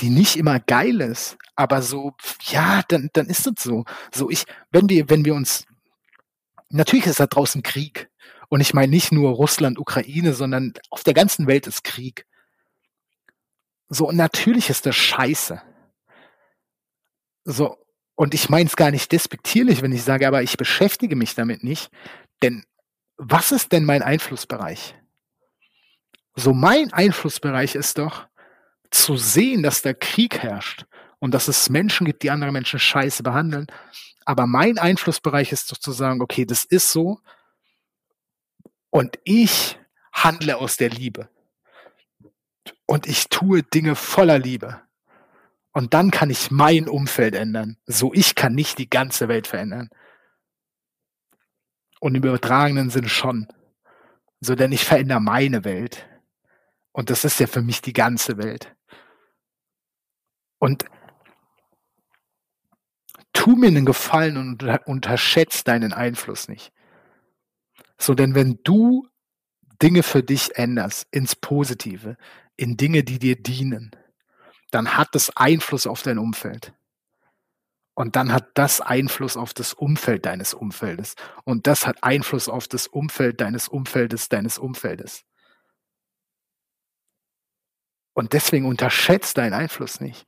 die 0.00 0.10
nicht 0.10 0.36
immer 0.36 0.60
geil 0.60 1.00
ist, 1.00 1.38
aber 1.54 1.80
so, 1.80 2.12
ja, 2.42 2.82
dann, 2.88 3.08
dann 3.14 3.24
ist 3.24 3.46
es 3.46 3.54
so. 3.62 3.86
So 4.12 4.28
ich, 4.28 4.44
wenn 4.70 4.90
wir, 4.90 5.08
wenn 5.08 5.24
wir 5.24 5.34
uns, 5.34 5.64
natürlich 6.68 7.06
ist 7.06 7.20
da 7.20 7.26
draußen 7.26 7.62
Krieg. 7.62 8.10
Und 8.48 8.60
ich 8.60 8.74
meine 8.74 8.90
nicht 8.90 9.12
nur 9.12 9.32
Russland, 9.32 9.78
Ukraine, 9.78 10.32
sondern 10.32 10.74
auf 10.90 11.02
der 11.02 11.14
ganzen 11.14 11.46
Welt 11.46 11.66
ist 11.66 11.84
Krieg. 11.84 12.26
So, 13.88 14.08
und 14.08 14.16
natürlich 14.16 14.70
ist 14.70 14.86
das 14.86 14.96
scheiße. 14.96 15.60
So, 17.44 17.76
und 18.14 18.34
ich 18.34 18.48
meine 18.48 18.68
es 18.68 18.76
gar 18.76 18.90
nicht 18.90 19.12
despektierlich, 19.12 19.82
wenn 19.82 19.92
ich 19.92 20.02
sage, 20.02 20.26
aber 20.26 20.42
ich 20.42 20.56
beschäftige 20.56 21.16
mich 21.16 21.34
damit 21.34 21.62
nicht. 21.62 21.90
Denn 22.42 22.64
was 23.16 23.52
ist 23.52 23.72
denn 23.72 23.84
mein 23.84 24.02
Einflussbereich? 24.02 24.94
So, 26.34 26.52
mein 26.52 26.92
Einflussbereich 26.92 27.74
ist 27.74 27.98
doch, 27.98 28.26
zu 28.90 29.16
sehen, 29.16 29.62
dass 29.62 29.82
da 29.82 29.92
Krieg 29.94 30.38
herrscht 30.42 30.86
und 31.18 31.32
dass 31.32 31.48
es 31.48 31.70
Menschen 31.70 32.06
gibt, 32.06 32.22
die 32.22 32.30
andere 32.30 32.52
Menschen 32.52 32.78
scheiße 32.78 33.22
behandeln. 33.22 33.66
Aber 34.24 34.46
mein 34.46 34.78
Einflussbereich 34.78 35.52
ist 35.52 35.70
doch 35.70 35.78
zu 35.78 35.92
sagen, 35.92 36.20
okay, 36.20 36.44
das 36.44 36.64
ist 36.64 36.90
so 36.90 37.20
und 38.90 39.18
ich 39.24 39.78
handle 40.10 40.56
aus 40.56 40.78
der 40.78 40.88
Liebe. 40.88 41.28
Und 42.86 43.06
ich 43.06 43.28
tue 43.28 43.62
Dinge 43.62 43.94
voller 43.94 44.38
Liebe. 44.38 44.80
Und 45.72 45.92
dann 45.92 46.10
kann 46.10 46.30
ich 46.30 46.50
mein 46.50 46.88
Umfeld 46.88 47.34
ändern. 47.34 47.76
So, 47.84 48.14
ich 48.14 48.34
kann 48.34 48.54
nicht 48.54 48.78
die 48.78 48.88
ganze 48.88 49.28
Welt 49.28 49.46
verändern. 49.46 49.90
Und 52.00 52.14
im 52.14 52.24
übertragenen 52.24 52.88
Sinne 52.88 53.10
schon. 53.10 53.46
So, 54.40 54.54
denn 54.54 54.72
ich 54.72 54.86
verändere 54.86 55.20
meine 55.20 55.64
Welt. 55.64 56.06
Und 56.92 57.10
das 57.10 57.26
ist 57.26 57.38
ja 57.38 57.46
für 57.46 57.60
mich 57.60 57.82
die 57.82 57.92
ganze 57.92 58.38
Welt. 58.38 58.74
Und 60.58 60.86
tu 63.46 63.54
mir 63.54 63.68
einen 63.68 63.86
Gefallen 63.86 64.36
und 64.38 64.64
unterschätzt 64.86 65.68
deinen 65.68 65.92
Einfluss 65.92 66.48
nicht. 66.48 66.72
So, 67.96 68.14
denn 68.14 68.34
wenn 68.34 68.58
du 68.64 69.06
Dinge 69.80 70.02
für 70.02 70.24
dich 70.24 70.56
änderst, 70.56 71.06
ins 71.12 71.36
Positive, 71.36 72.16
in 72.56 72.76
Dinge, 72.76 73.04
die 73.04 73.20
dir 73.20 73.40
dienen, 73.40 73.92
dann 74.72 74.96
hat 74.96 75.14
das 75.14 75.30
Einfluss 75.36 75.86
auf 75.86 76.02
dein 76.02 76.18
Umfeld. 76.18 76.74
Und 77.94 78.16
dann 78.16 78.32
hat 78.32 78.50
das 78.54 78.80
Einfluss 78.80 79.36
auf 79.36 79.54
das 79.54 79.74
Umfeld 79.74 80.26
deines 80.26 80.52
Umfeldes. 80.52 81.14
Und 81.44 81.68
das 81.68 81.86
hat 81.86 82.02
Einfluss 82.02 82.48
auf 82.48 82.66
das 82.66 82.88
Umfeld 82.88 83.40
deines 83.40 83.68
Umfeldes, 83.68 84.28
deines 84.28 84.58
Umfeldes. 84.58 85.22
Und 88.12 88.32
deswegen 88.32 88.66
unterschätzt 88.66 89.38
deinen 89.38 89.54
Einfluss 89.54 90.00
nicht. 90.00 90.26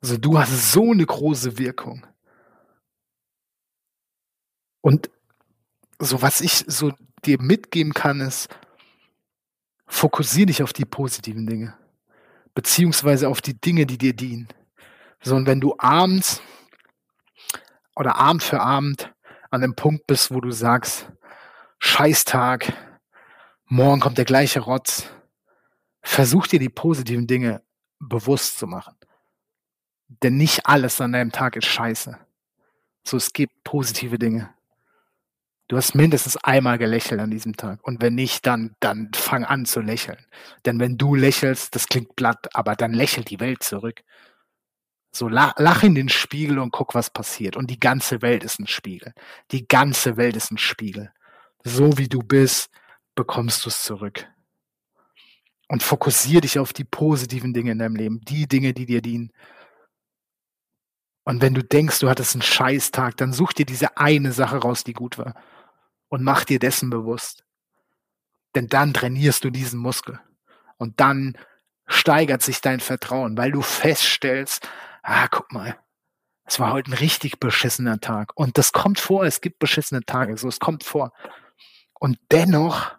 Also 0.00 0.16
du 0.16 0.38
hast 0.38 0.72
so 0.72 0.92
eine 0.92 1.04
große 1.04 1.58
Wirkung. 1.58 2.06
Und 4.80 5.10
so 5.98 6.22
was 6.22 6.40
ich 6.40 6.64
so 6.66 6.92
dir 7.24 7.40
mitgeben 7.40 7.92
kann, 7.92 8.20
ist, 8.20 8.48
fokussiere 9.86 10.46
dich 10.46 10.62
auf 10.62 10.72
die 10.72 10.84
positiven 10.84 11.46
Dinge, 11.46 11.76
beziehungsweise 12.54 13.28
auf 13.28 13.40
die 13.40 13.60
Dinge, 13.60 13.86
die 13.86 13.98
dir 13.98 14.14
dienen. 14.14 14.48
So, 15.20 15.34
und 15.34 15.46
wenn 15.46 15.60
du 15.60 15.74
abends 15.78 16.40
oder 17.96 18.16
Abend 18.16 18.44
für 18.44 18.60
Abend 18.60 19.12
an 19.50 19.62
dem 19.62 19.74
Punkt 19.74 20.06
bist, 20.06 20.32
wo 20.32 20.40
du 20.40 20.52
sagst, 20.52 21.10
Scheißtag, 21.80 22.72
morgen 23.66 24.00
kommt 24.00 24.18
der 24.18 24.24
gleiche 24.24 24.60
Rotz, 24.60 25.08
versuch 26.02 26.46
dir 26.46 26.60
die 26.60 26.68
positiven 26.68 27.26
Dinge 27.26 27.62
bewusst 27.98 28.58
zu 28.58 28.66
machen. 28.66 28.94
Denn 30.08 30.36
nicht 30.36 30.66
alles 30.66 31.00
an 31.00 31.12
deinem 31.12 31.32
Tag 31.32 31.56
ist 31.56 31.66
scheiße. 31.66 32.18
So, 33.04 33.16
es 33.16 33.32
gibt 33.32 33.64
positive 33.64 34.18
Dinge. 34.18 34.50
Du 35.68 35.76
hast 35.76 35.94
mindestens 35.94 36.38
einmal 36.38 36.78
gelächelt 36.78 37.20
an 37.20 37.30
diesem 37.30 37.54
Tag. 37.54 37.80
Und 37.86 38.00
wenn 38.00 38.14
nicht, 38.14 38.46
dann, 38.46 38.74
dann 38.80 39.10
fang 39.14 39.44
an 39.44 39.66
zu 39.66 39.80
lächeln. 39.80 40.18
Denn 40.64 40.80
wenn 40.80 40.96
du 40.96 41.14
lächelst, 41.14 41.74
das 41.74 41.88
klingt 41.88 42.16
platt, 42.16 42.54
aber 42.54 42.74
dann 42.74 42.94
lächelt 42.94 43.28
die 43.28 43.38
Welt 43.38 43.62
zurück. 43.62 44.02
So, 45.12 45.28
lach, 45.28 45.54
lach 45.58 45.82
in 45.82 45.94
den 45.94 46.08
Spiegel 46.08 46.58
und 46.58 46.70
guck, 46.70 46.94
was 46.94 47.10
passiert. 47.10 47.56
Und 47.56 47.70
die 47.70 47.80
ganze 47.80 48.22
Welt 48.22 48.44
ist 48.44 48.58
ein 48.60 48.66
Spiegel. 48.66 49.12
Die 49.50 49.68
ganze 49.68 50.16
Welt 50.16 50.36
ist 50.36 50.50
ein 50.50 50.58
Spiegel. 50.58 51.12
So 51.64 51.98
wie 51.98 52.08
du 52.08 52.20
bist, 52.20 52.70
bekommst 53.14 53.64
du 53.64 53.68
es 53.68 53.82
zurück. 53.82 54.26
Und 55.68 55.82
fokussier 55.82 56.40
dich 56.40 56.58
auf 56.58 56.72
die 56.72 56.84
positiven 56.84 57.52
Dinge 57.52 57.72
in 57.72 57.78
deinem 57.78 57.96
Leben, 57.96 58.20
die 58.22 58.46
Dinge, 58.48 58.72
die 58.72 58.86
dir 58.86 59.02
dienen. 59.02 59.32
Und 61.28 61.42
wenn 61.42 61.52
du 61.52 61.62
denkst, 61.62 61.98
du 61.98 62.08
hattest 62.08 62.34
einen 62.36 62.40
Scheißtag, 62.40 63.18
dann 63.18 63.34
such 63.34 63.52
dir 63.52 63.66
diese 63.66 63.98
eine 63.98 64.32
Sache 64.32 64.56
raus, 64.56 64.82
die 64.82 64.94
gut 64.94 65.18
war. 65.18 65.34
Und 66.08 66.22
mach 66.22 66.46
dir 66.46 66.58
dessen 66.58 66.88
bewusst. 66.88 67.44
Denn 68.54 68.68
dann 68.68 68.94
trainierst 68.94 69.44
du 69.44 69.50
diesen 69.50 69.78
Muskel. 69.78 70.18
Und 70.78 71.00
dann 71.00 71.36
steigert 71.86 72.40
sich 72.40 72.62
dein 72.62 72.80
Vertrauen, 72.80 73.36
weil 73.36 73.52
du 73.52 73.60
feststellst, 73.60 74.66
ah, 75.02 75.28
guck 75.28 75.52
mal, 75.52 75.78
es 76.46 76.58
war 76.60 76.72
heute 76.72 76.92
ein 76.92 76.94
richtig 76.94 77.38
beschissener 77.38 78.00
Tag. 78.00 78.32
Und 78.34 78.56
das 78.56 78.72
kommt 78.72 78.98
vor, 78.98 79.24
es 79.24 79.42
gibt 79.42 79.58
beschissene 79.58 80.00
Tage, 80.06 80.38
so, 80.38 80.48
es 80.48 80.60
kommt 80.60 80.82
vor. 80.82 81.12
Und 82.00 82.18
dennoch, 82.30 82.96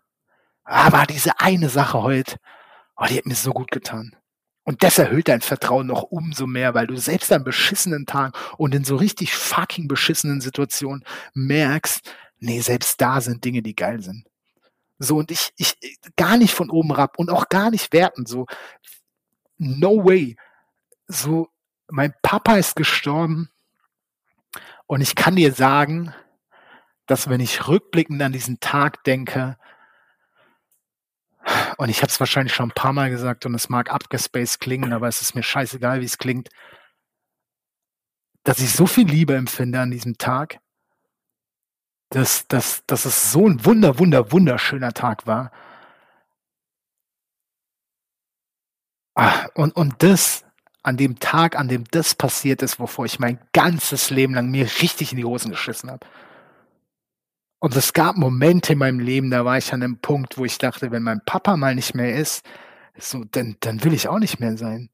ah, 0.66 1.08
diese 1.08 1.40
eine 1.40 1.70
Sache 1.70 2.04
heute, 2.04 2.38
oh, 2.96 3.06
die 3.10 3.18
hat 3.18 3.26
mir 3.26 3.34
so 3.34 3.54
gut 3.54 3.72
getan. 3.72 4.16
Und 4.70 4.84
das 4.84 5.00
erhöht 5.00 5.30
dein 5.30 5.42
Vertrauen 5.42 5.88
noch 5.88 6.04
umso 6.04 6.46
mehr, 6.46 6.76
weil 6.76 6.86
du 6.86 6.96
selbst 6.96 7.32
an 7.32 7.44
beschissenen 7.44 8.06
Tagen 8.06 8.34
und 8.56 8.76
in 8.76 8.84
so 8.84 8.98
richtig 8.98 9.34
fucking 9.34 9.88
beschissenen 9.88 10.42
Situationen 10.42 11.04
merkst, 11.34 12.14
nee, 12.38 12.60
selbst 12.60 13.02
da 13.02 13.20
sind 13.20 13.44
Dinge, 13.44 13.64
die 13.64 13.76
geil 13.76 14.04
sind. 14.04 14.28
So, 15.00 15.18
und 15.18 15.32
ich, 15.32 15.54
ich, 15.58 15.76
gar 16.16 16.38
nicht 16.38 16.54
von 16.54 16.70
oben 16.70 16.90
herab 16.90 17.18
und 17.18 17.32
auch 17.32 17.50
gar 17.50 17.72
nicht 17.72 17.92
werten, 17.94 18.28
so, 18.28 18.46
no 19.58 20.06
way. 20.06 20.38
So, 21.08 21.50
mein 21.88 22.14
Papa 22.22 22.58
ist 22.58 22.76
gestorben 22.76 23.50
und 24.86 25.02
ich 25.02 25.16
kann 25.16 25.36
dir 25.36 25.52
sagen, 25.52 26.14
dass 27.08 27.28
wenn 27.28 27.40
ich 27.40 27.68
rückblickend 27.68 28.22
an 28.22 28.34
diesen 28.34 28.60
Tag 28.60 29.04
denke, 29.04 29.58
und 31.78 31.90
ich 31.90 32.02
habe 32.02 32.08
es 32.08 32.20
wahrscheinlich 32.20 32.54
schon 32.54 32.70
ein 32.70 32.76
paar 32.76 32.94
Mal 32.94 33.10
gesagt 33.10 33.46
und 33.46 33.56
es 33.56 33.70
mag 33.70 33.92
abgespaced 33.92 34.60
klingen, 34.60 34.94
aber 34.94 35.08
es 35.08 35.22
ist 35.22 35.36
mir 35.36 35.44
scheißegal, 35.44 36.02
wie 36.02 36.06
es 36.06 36.18
klingt, 36.18 36.50
dass 38.44 38.60
ich 38.60 38.72
so 38.72 38.88
viel 38.88 39.08
Liebe 39.08 39.36
empfinde 39.36 39.80
an 39.80 39.92
diesem 39.92 40.18
Tag, 40.18 40.60
dass, 42.10 42.48
dass, 42.48 42.86
dass 42.88 43.06
es 43.06 43.32
so 43.32 43.48
ein 43.48 43.64
wunder, 43.66 44.00
wunder, 44.00 44.32
wunderschöner 44.32 44.94
Tag 44.94 45.28
war. 45.28 45.52
Ah, 49.16 49.48
und, 49.54 49.76
und 49.76 50.02
das, 50.02 50.46
an 50.82 50.98
dem 50.98 51.20
Tag, 51.20 51.58
an 51.58 51.68
dem 51.68 51.84
das 51.92 52.16
passiert 52.16 52.62
ist, 52.62 52.80
wovor 52.80 53.06
ich 53.06 53.20
mein 53.20 53.40
ganzes 53.54 54.10
Leben 54.10 54.34
lang 54.34 54.50
mir 54.50 54.66
richtig 54.82 55.12
in 55.12 55.18
die 55.18 55.26
Hosen 55.26 55.52
geschissen 55.52 55.92
habe. 55.92 56.06
Und 57.60 57.76
es 57.76 57.92
gab 57.94 58.16
Momente 58.16 58.74
in 58.74 58.80
meinem 58.80 59.00
Leben, 59.00 59.30
da 59.30 59.44
war 59.44 59.58
ich 59.58 59.74
an 59.74 59.84
einem 59.84 60.00
Punkt, 60.00 60.38
wo 60.38 60.46
ich 60.46 60.58
dachte, 60.58 60.92
wenn 60.92 61.04
mein 61.04 61.24
Papa 61.26 61.58
mal 61.58 61.76
nicht 61.76 61.94
mehr 61.94 62.16
ist, 62.16 62.46
so, 62.98 63.26
dann, 63.26 63.58
dann 63.60 63.84
will 63.84 63.94
ich 63.94 64.08
auch 64.08 64.20
nicht 64.20 64.40
mehr 64.40 64.58
sein. 64.58 64.90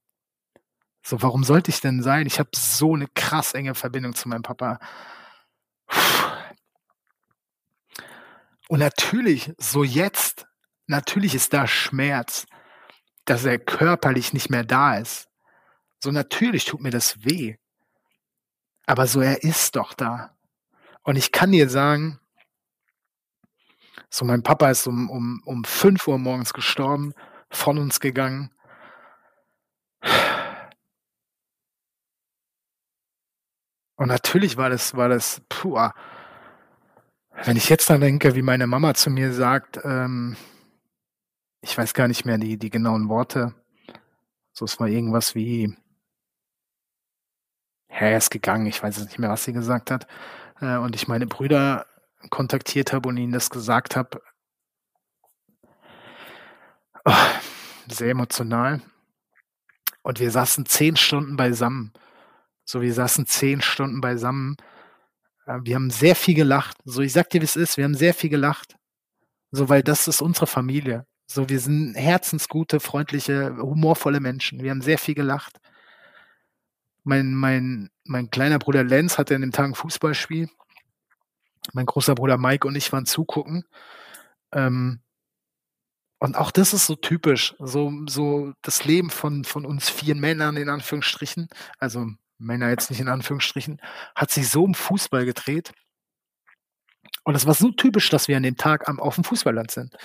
So, 1.04 1.22
warum 1.22 1.44
sollte 1.44 1.70
ich 1.70 1.82
denn 1.82 2.02
sein? 2.02 2.26
Ich 2.26 2.40
habe 2.40 2.50
so 2.56 2.96
eine 2.96 3.08
krass 3.14 3.54
enge 3.54 3.76
Verbindung 3.76 4.16
zu 4.16 4.28
meinem 4.28 4.42
Papa. 4.42 4.80
Und 8.68 8.80
natürlich, 8.80 9.54
so 9.60 9.84
jetzt, 9.84 10.48
natürlich 10.88 11.36
ist 11.36 11.54
da 11.54 11.68
Schmerz, 11.68 12.48
dass 13.26 13.46
er 13.46 13.60
körperlich 13.60 14.34
nicht 14.34 14.50
mehr 14.50 14.64
da 14.64 14.98
ist. 14.98 15.28
So 16.04 16.12
natürlich 16.12 16.66
tut 16.66 16.82
mir 16.82 16.92
das 16.92 17.24
weh. 17.24 17.58
Aber 18.88 19.06
so 19.06 19.22
er 19.22 19.44
ist 19.44 19.76
doch 19.76 19.94
da. 19.94 20.36
Und 21.04 21.16
ich 21.16 21.32
kann 21.32 21.52
dir 21.52 21.70
sagen, 21.70 22.20
so, 24.10 24.26
mein 24.26 24.44
Papa 24.44 24.70
ist 24.70 24.88
um, 24.88 25.10
um, 25.10 25.42
um 25.46 25.64
5 25.64 26.08
Uhr 26.08 26.18
morgens 26.18 26.54
gestorben, 26.54 27.14
von 27.50 27.78
uns 27.78 28.00
gegangen. 28.00 28.52
Und 33.98 34.08
natürlich 34.08 34.58
war 34.58 34.70
das, 34.70 34.96
war 34.96 35.10
das, 35.10 35.42
puh, 35.50 35.78
wenn 37.44 37.58
ich 37.58 37.70
jetzt 37.70 37.90
dann 37.90 38.02
denke, 38.02 38.36
wie 38.36 38.42
meine 38.42 38.68
Mama 38.68 38.94
zu 38.94 39.10
mir 39.10 39.34
sagt, 39.34 39.80
ähm, 39.84 40.36
ich 41.62 41.78
weiß 41.78 41.94
gar 41.94 42.08
nicht 42.08 42.26
mehr 42.26 42.38
die, 42.38 42.58
die 42.58 42.70
genauen 42.70 43.10
Worte. 43.10 43.54
So, 44.52 44.66
es 44.66 44.80
war 44.80 44.88
irgendwas 44.88 45.36
wie, 45.36 45.76
er 47.88 48.18
ist 48.18 48.30
gegangen, 48.30 48.66
ich 48.68 48.82
weiß 48.82 49.00
nicht 49.04 49.20
mehr, 49.20 49.30
was 49.30 49.44
sie 49.44 49.54
gesagt 49.54 49.92
hat. 49.92 50.08
Äh, 50.62 50.78
und 50.78 50.96
ich 50.96 51.08
meine 51.08 51.28
Brüder 51.28 51.86
kontaktiert 52.30 52.94
habe 52.94 53.10
und 53.10 53.18
ihnen 53.18 53.34
das 53.34 53.50
gesagt 53.50 53.96
habe. 53.96 54.22
Oh, 57.06 57.14
sehr 57.88 58.10
emotional. 58.10 58.82
Und 60.02 60.20
wir 60.20 60.32
saßen 60.32 60.66
zehn 60.66 60.96
Stunden 60.96 61.36
beisammen. 61.36 61.94
So, 62.64 62.82
wir 62.82 62.94
saßen 62.94 63.28
zehn 63.28 63.62
Stunden 63.62 64.02
beisammen. 64.02 64.58
Äh, 65.46 65.60
wir 65.64 65.76
haben 65.76 65.90
sehr 65.90 66.16
viel 66.16 66.36
gelacht. 66.36 66.78
So, 66.86 67.02
ich 67.02 67.14
sag 67.14 67.30
dir, 67.30 67.42
wie 67.42 67.46
es 67.46 67.56
ist. 67.56 67.78
Wir 67.78 67.84
haben 67.84 67.96
sehr 67.96 68.14
viel 68.14 68.30
gelacht. 68.30 68.76
So, 69.52 69.70
weil 69.70 69.84
das 69.84 70.08
ist 70.08 70.22
unsere 70.22 70.48
Familie. 70.48 71.06
So, 71.28 71.50
wir 71.50 71.60
sind 71.60 71.96
herzensgute, 71.96 72.80
freundliche, 72.80 73.56
humorvolle 73.58 74.20
Menschen. 74.20 74.62
Wir 74.62 74.72
haben 74.72 74.82
sehr 74.82 74.98
viel 74.98 75.16
gelacht. 75.16 75.60
Mein, 77.04 77.34
mein, 77.34 77.90
mein 78.04 78.30
kleiner 78.30 78.60
Bruder 78.60 78.84
Lenz 78.84 79.18
hatte 79.18 79.36
an 79.36 79.42
dem 79.42 79.52
Tag 79.52 79.66
ein 79.66 79.76
Fußballspiel. 79.76 80.50
Mein 81.74 81.86
großer 81.86 82.16
Bruder 82.16 82.38
Mike 82.38 82.68
und 82.68 82.76
ich 82.76 82.92
waren 82.92 83.06
zugucken. 83.06 83.66
Ähm, 84.54 85.02
und 86.20 86.36
auch 86.36 86.52
das 86.52 86.74
ist 86.74 86.88
so 86.88 86.96
typisch, 86.96 87.56
so, 87.60 87.92
so 88.08 88.54
das 88.62 88.86
Leben 88.86 89.10
von, 89.10 89.44
von 89.44 89.66
uns 89.66 89.90
vier 89.90 90.16
Männern 90.16 90.58
in 90.58 90.70
Anführungsstrichen, 90.70 91.50
also 91.78 92.08
Männer 92.38 92.70
jetzt 92.70 92.90
nicht 92.90 93.00
in 93.00 93.10
Anführungsstrichen, 93.10 93.82
hat 94.16 94.32
sich 94.32 94.50
so 94.50 94.66
im 94.66 94.74
Fußball 94.74 95.26
gedreht. 95.26 95.74
Und 97.24 97.36
es 97.36 97.46
war 97.46 97.54
so 97.54 97.72
typisch, 97.72 98.10
dass 98.10 98.28
wir 98.28 98.38
an 98.38 98.44
dem 98.44 98.58
Tag 98.58 98.88
am, 98.88 99.00
auf 99.00 99.16
dem 99.16 99.24
Fußballland 99.24 99.72
sind. 99.72 99.96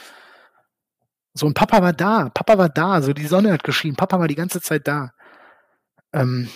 So, 1.34 1.46
und 1.46 1.54
Papa 1.54 1.80
war 1.80 1.92
da, 1.92 2.28
Papa 2.30 2.58
war 2.58 2.68
da, 2.68 3.02
so 3.02 3.12
die 3.12 3.26
Sonne 3.26 3.52
hat 3.52 3.62
geschienen, 3.62 3.96
Papa 3.96 4.18
war 4.18 4.28
die 4.28 4.34
ganze 4.34 4.60
Zeit 4.60 4.88
da. 4.88 5.12
Ähm, 6.12 6.50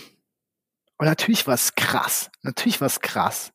und 0.99 1.07
natürlich 1.07 1.47
war 1.47 1.55
es 1.55 1.75
krass, 1.75 2.31
natürlich 2.43 2.81
war 2.81 2.87
es 2.87 3.01
krass. 3.01 3.53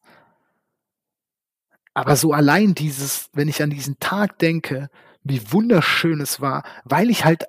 Aber 1.93 2.15
so 2.15 2.33
allein 2.33 2.75
dieses, 2.75 3.29
wenn 3.33 3.47
ich 3.47 3.61
an 3.61 3.71
diesen 3.71 3.99
Tag 3.99 4.39
denke, 4.39 4.89
wie 5.23 5.51
wunderschön 5.51 6.21
es 6.21 6.39
war, 6.39 6.63
weil 6.85 7.09
ich 7.09 7.25
halt 7.25 7.45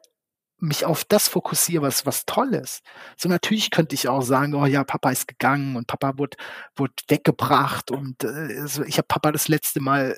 mich 0.59 0.85
auf 0.85 1.05
das 1.05 1.29
fokussiere, 1.29 1.83
was, 1.83 2.05
was 2.07 2.27
toll 2.27 2.55
ist. 2.55 2.83
So 3.17 3.29
natürlich 3.29 3.71
könnte 3.71 3.95
ich 3.95 4.09
auch 4.09 4.23
sagen, 4.23 4.55
oh 4.55 4.67
ja, 4.67 4.85
Papa 4.85 5.11
ist 5.11 5.27
gegangen 5.27 5.77
und 5.77 5.87
Papa 5.87 6.19
wurde, 6.19 6.37
wurde 6.77 6.93
weggebracht 7.09 7.91
und 7.91 8.25
äh, 8.25 8.65
ich 8.87 8.99
habe 8.99 9.09
Papa 9.09 9.33
das 9.33 9.49
letzte 9.49 9.81
Mal 9.81 10.17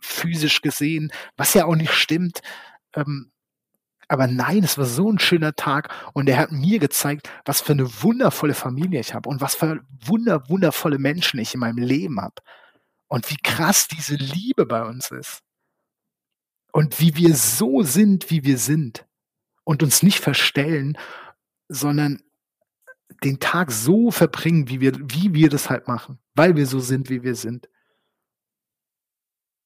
physisch 0.00 0.60
gesehen, 0.60 1.10
was 1.36 1.54
ja 1.54 1.64
auch 1.64 1.76
nicht 1.76 1.92
stimmt. 1.92 2.40
Ähm, 2.94 3.32
aber 4.08 4.26
nein, 4.26 4.64
es 4.64 4.76
war 4.76 4.86
so 4.86 5.10
ein 5.10 5.20
schöner 5.20 5.54
Tag 5.54 5.88
und 6.14 6.28
er 6.28 6.38
hat 6.38 6.50
mir 6.50 6.80
gezeigt, 6.80 7.30
was 7.44 7.60
für 7.60 7.72
eine 7.72 8.02
wundervolle 8.02 8.54
Familie 8.54 9.00
ich 9.00 9.14
habe 9.14 9.28
und 9.28 9.40
was 9.40 9.54
für 9.54 9.80
wunder, 10.04 10.48
wundervolle 10.48 10.98
Menschen 10.98 11.38
ich 11.38 11.54
in 11.54 11.60
meinem 11.60 11.78
Leben 11.78 12.20
habe. 12.20 12.34
Und 13.10 13.28
wie 13.28 13.38
krass 13.42 13.88
diese 13.88 14.14
Liebe 14.14 14.66
bei 14.66 14.84
uns 14.84 15.10
ist. 15.10 15.42
Und 16.72 17.00
wie 17.00 17.16
wir 17.16 17.34
so 17.34 17.82
sind, 17.82 18.30
wie 18.30 18.44
wir 18.44 18.56
sind. 18.56 19.04
Und 19.64 19.82
uns 19.82 20.04
nicht 20.04 20.20
verstellen, 20.20 20.96
sondern 21.68 22.22
den 23.24 23.40
Tag 23.40 23.72
so 23.72 24.12
verbringen, 24.12 24.68
wie 24.68 24.80
wir, 24.80 24.92
wie 24.94 25.34
wir 25.34 25.50
das 25.50 25.68
halt 25.68 25.88
machen, 25.88 26.20
weil 26.34 26.54
wir 26.54 26.66
so 26.66 26.78
sind, 26.78 27.10
wie 27.10 27.24
wir 27.24 27.34
sind. 27.34 27.68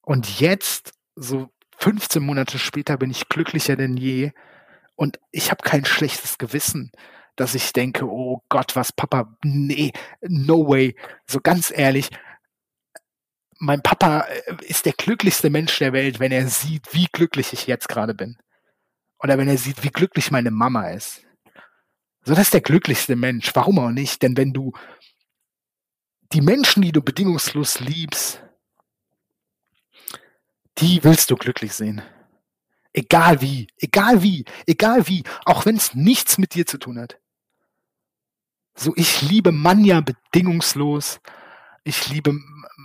Und 0.00 0.40
jetzt, 0.40 0.94
so 1.14 1.50
15 1.78 2.22
Monate 2.22 2.58
später, 2.58 2.96
bin 2.96 3.10
ich 3.10 3.28
glücklicher 3.28 3.76
denn 3.76 3.98
je. 3.98 4.32
Und 4.96 5.20
ich 5.32 5.50
habe 5.50 5.62
kein 5.62 5.84
schlechtes 5.84 6.38
Gewissen, 6.38 6.92
dass 7.36 7.54
ich 7.54 7.74
denke, 7.74 8.06
oh 8.06 8.42
Gott, 8.48 8.74
was 8.74 8.90
Papa, 8.90 9.36
nee, 9.44 9.92
no 10.22 10.66
way. 10.66 10.96
So 11.26 11.40
ganz 11.40 11.70
ehrlich, 11.74 12.08
mein 13.64 13.82
Papa 13.82 14.20
äh, 14.20 14.56
ist 14.64 14.86
der 14.86 14.92
glücklichste 14.92 15.50
Mensch 15.50 15.78
der 15.78 15.92
Welt, 15.92 16.20
wenn 16.20 16.32
er 16.32 16.48
sieht, 16.48 16.92
wie 16.92 17.06
glücklich 17.10 17.52
ich 17.52 17.66
jetzt 17.66 17.88
gerade 17.88 18.14
bin. 18.14 18.36
Oder 19.18 19.38
wenn 19.38 19.48
er 19.48 19.58
sieht, 19.58 19.82
wie 19.82 19.90
glücklich 19.90 20.30
meine 20.30 20.50
Mama 20.50 20.88
ist. 20.88 21.22
So, 22.24 22.34
das 22.34 22.44
ist 22.46 22.54
der 22.54 22.60
glücklichste 22.60 23.16
Mensch. 23.16 23.50
Warum 23.54 23.78
auch 23.78 23.90
nicht? 23.90 24.22
Denn 24.22 24.36
wenn 24.36 24.52
du 24.52 24.72
die 26.32 26.40
Menschen, 26.40 26.82
die 26.82 26.92
du 26.92 27.02
bedingungslos 27.02 27.80
liebst, 27.80 28.42
die 30.78 31.02
willst 31.04 31.30
du 31.30 31.36
glücklich 31.36 31.72
sehen. 31.72 32.02
Egal 32.92 33.40
wie, 33.40 33.68
egal 33.78 34.22
wie, 34.22 34.44
egal 34.66 35.06
wie, 35.08 35.24
auch 35.44 35.66
wenn 35.66 35.76
es 35.76 35.94
nichts 35.94 36.38
mit 36.38 36.54
dir 36.54 36.66
zu 36.66 36.78
tun 36.78 36.98
hat. 36.98 37.18
So, 38.76 38.92
ich 38.96 39.22
liebe 39.22 39.52
Manja 39.52 40.00
bedingungslos. 40.00 41.20
Ich 41.84 42.08
liebe 42.08 42.32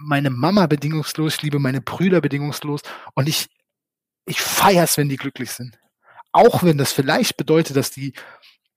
meine 0.02 0.30
Mama 0.30 0.68
bedingungslos, 0.68 1.36
ich 1.36 1.42
liebe 1.42 1.60
meine 1.60 1.82
Brüder 1.82 2.22
bedingungslos 2.22 2.82
und 3.14 3.28
ich, 3.28 3.48
ich 4.26 4.42
feier's, 4.42 4.98
wenn 4.98 5.10
die 5.10 5.18
glücklich 5.18 5.52
sind. 5.52 5.80
Auch 6.32 6.64
wenn 6.64 6.78
das 6.78 6.92
vielleicht 6.92 7.38
bedeutet, 7.38 7.76
dass 7.76 7.92
die, 7.92 8.14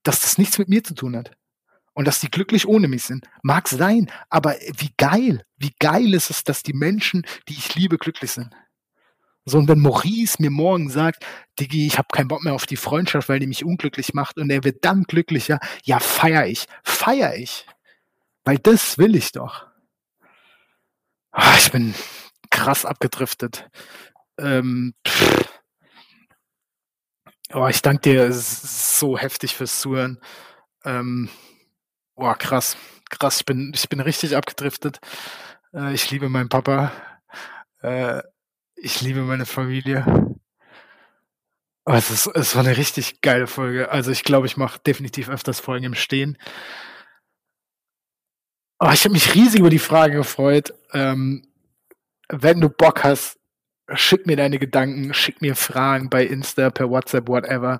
dass 0.03 0.21
das 0.21 0.37
nichts 0.37 0.57
mit 0.57 0.69
mir 0.69 0.83
zu 0.83 0.95
tun 0.95 1.15
hat. 1.15 1.31
Und 1.95 2.07
dass 2.07 2.19
die 2.19 2.31
glücklich 2.31 2.67
ohne 2.67 2.87
mich 2.87 3.03
sind. 3.03 3.27
Mag 3.43 3.67
sein, 3.67 4.09
aber 4.29 4.55
wie 4.77 4.91
geil, 4.97 5.45
wie 5.57 5.75
geil 5.79 6.15
ist 6.15 6.31
es, 6.31 6.43
dass 6.43 6.63
die 6.63 6.73
Menschen, 6.73 7.23
die 7.47 7.53
ich 7.53 7.75
liebe, 7.75 7.99
glücklich 7.99 8.31
sind. 8.31 8.49
So, 9.45 9.59
und 9.59 9.67
wenn 9.67 9.79
Maurice 9.79 10.41
mir 10.41 10.49
morgen 10.49 10.89
sagt, 10.89 11.25
Digi, 11.59 11.85
ich 11.85 11.97
habe 11.97 12.07
keinen 12.11 12.29
Bock 12.29 12.43
mehr 12.43 12.53
auf 12.53 12.65
die 12.65 12.77
Freundschaft, 12.77 13.29
weil 13.29 13.39
die 13.39 13.47
mich 13.47 13.65
unglücklich 13.65 14.13
macht 14.13 14.37
und 14.37 14.49
er 14.49 14.63
wird 14.63 14.85
dann 14.85 15.03
glücklicher, 15.03 15.59
ja, 15.83 15.99
feier 15.99 16.47
ich, 16.47 16.65
feier 16.83 17.35
ich. 17.35 17.67
Weil 18.45 18.57
das 18.57 18.97
will 18.97 19.15
ich 19.15 19.31
doch. 19.31 19.67
Ah, 21.33 21.55
ich 21.57 21.71
bin 21.71 21.95
krass 22.51 22.85
abgedriftet. 22.85 23.67
Ähm, 24.37 24.93
oh, 27.53 27.67
ich 27.67 27.81
danke 27.81 28.01
dir 28.01 28.31
so 28.31 29.17
heftig 29.17 29.55
fürs 29.55 29.81
Zuhören. 29.81 30.19
Ähm, 30.85 31.29
oh, 32.15 32.33
krass. 32.37 32.77
Krass, 33.09 33.37
ich 33.37 33.45
bin, 33.45 33.71
ich 33.73 33.89
bin 33.89 33.99
richtig 33.99 34.35
abgedriftet. 34.35 34.99
Äh, 35.73 35.93
ich 35.95 36.09
liebe 36.11 36.29
meinen 36.29 36.49
Papa. 36.49 36.91
Äh, 37.81 38.21
ich 38.75 39.01
liebe 39.01 39.21
meine 39.21 39.47
Familie. 39.47 40.05
Oh, 41.85 41.93
es, 41.93 42.11
ist, 42.11 42.27
es 42.27 42.55
war 42.55 42.63
eine 42.63 42.77
richtig 42.77 43.21
geile 43.21 43.47
Folge. 43.47 43.91
Also 43.91 44.11
ich 44.11 44.23
glaube, 44.23 44.45
ich 44.45 44.55
mache 44.55 44.79
definitiv 44.79 45.29
öfters 45.29 45.59
Folgen 45.59 45.85
im 45.85 45.95
Stehen. 45.95 46.37
Oh, 48.79 48.89
ich 48.91 49.03
habe 49.03 49.13
mich 49.13 49.33
riesig 49.35 49.59
über 49.59 49.69
die 49.69 49.79
Frage 49.79 50.15
gefreut. 50.17 50.73
Ähm, 50.93 51.47
wenn 52.29 52.61
du 52.61 52.69
Bock 52.69 53.03
hast, 53.03 53.39
schick 53.93 54.25
mir 54.27 54.37
deine 54.37 54.59
Gedanken, 54.59 55.13
schick 55.13 55.41
mir 55.41 55.55
Fragen 55.55 56.09
bei 56.09 56.25
Insta, 56.25 56.69
per 56.69 56.89
WhatsApp, 56.89 57.27
whatever. 57.27 57.79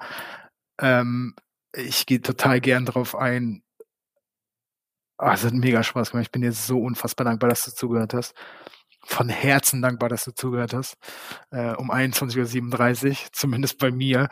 Ähm, 0.80 1.36
ich 1.76 2.06
gehe 2.06 2.22
total 2.22 2.62
gern 2.62 2.86
drauf 2.86 3.16
ein. 3.16 3.64
Oh, 5.20 5.28
hat 5.28 5.54
mega 5.54 5.84
Spaß 5.84 6.12
gemacht. 6.12 6.28
Ich 6.28 6.32
bin 6.32 6.42
dir 6.42 6.52
so 6.52 6.80
unfassbar 6.82 7.26
dankbar, 7.26 7.50
dass 7.50 7.66
du 7.66 7.72
zugehört 7.72 8.14
hast. 8.14 8.34
Von 9.06 9.30
Herzen 9.30 9.82
dankbar, 9.82 10.10
dass 10.10 10.26
du 10.26 10.32
zugehört 10.34 10.74
hast. 10.74 10.98
Äh, 11.52 11.74
um 11.76 11.92
21.37 11.92 13.10
Uhr, 13.10 13.16
zumindest 13.32 13.78
bei 13.80 13.92
mir. 13.92 14.30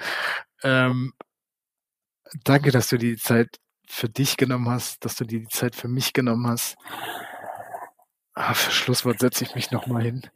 Ähm, 0.63 1.13
danke, 2.43 2.71
dass 2.71 2.89
du 2.89 2.97
die 2.97 3.17
Zeit 3.17 3.59
für 3.87 4.09
dich 4.09 4.37
genommen 4.37 4.69
hast, 4.69 5.03
dass 5.05 5.15
du 5.15 5.25
dir 5.25 5.39
die 5.39 5.47
Zeit 5.47 5.75
für 5.75 5.87
mich 5.87 6.13
genommen 6.13 6.47
hast. 6.47 6.77
Ah, 8.33 8.53
für 8.53 8.71
Schlusswort 8.71 9.19
setze 9.19 9.43
ich 9.43 9.55
mich 9.55 9.71
nochmal 9.71 10.03
hin. 10.03 10.29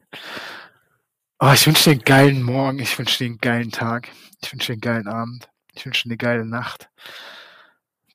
Oh, 1.39 1.51
ich 1.53 1.65
wünsche 1.67 1.85
dir 1.85 1.91
einen 1.91 2.03
geilen 2.03 2.43
Morgen, 2.43 2.79
ich 2.79 2.97
wünsche 2.97 3.17
dir 3.17 3.25
einen 3.25 3.37
geilen 3.37 3.71
Tag, 3.71 4.09
ich 4.41 4.51
wünsche 4.51 4.67
dir 4.67 4.73
einen 4.73 4.81
geilen 4.81 5.07
Abend, 5.07 5.49
ich 5.73 5.85
wünsche 5.85 6.03
dir 6.03 6.11
eine 6.11 6.17
geile 6.17 6.45
Nacht, 6.45 6.89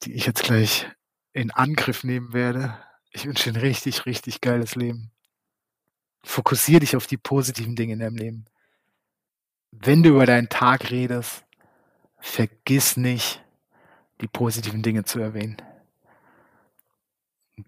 die 0.02 0.14
ich 0.14 0.26
jetzt 0.26 0.42
gleich 0.42 0.86
in 1.32 1.50
Angriff 1.50 2.04
nehmen 2.04 2.32
werde. 2.32 2.78
Ich 3.12 3.26
wünsche 3.26 3.50
dir 3.50 3.58
ein 3.58 3.62
richtig, 3.62 4.06
richtig 4.06 4.40
geiles 4.40 4.74
Leben. 4.74 5.10
Fokussiere 6.22 6.80
dich 6.80 6.96
auf 6.96 7.06
die 7.06 7.16
positiven 7.16 7.76
Dinge 7.76 7.94
in 7.94 8.00
deinem 8.00 8.16
Leben. 8.16 8.46
Wenn 9.70 10.02
du 10.02 10.10
über 10.10 10.26
deinen 10.26 10.48
Tag 10.48 10.90
redest, 10.90 11.44
vergiss 12.18 12.96
nicht, 12.96 13.42
die 14.20 14.28
positiven 14.28 14.82
Dinge 14.82 15.04
zu 15.04 15.20
erwähnen. 15.20 15.56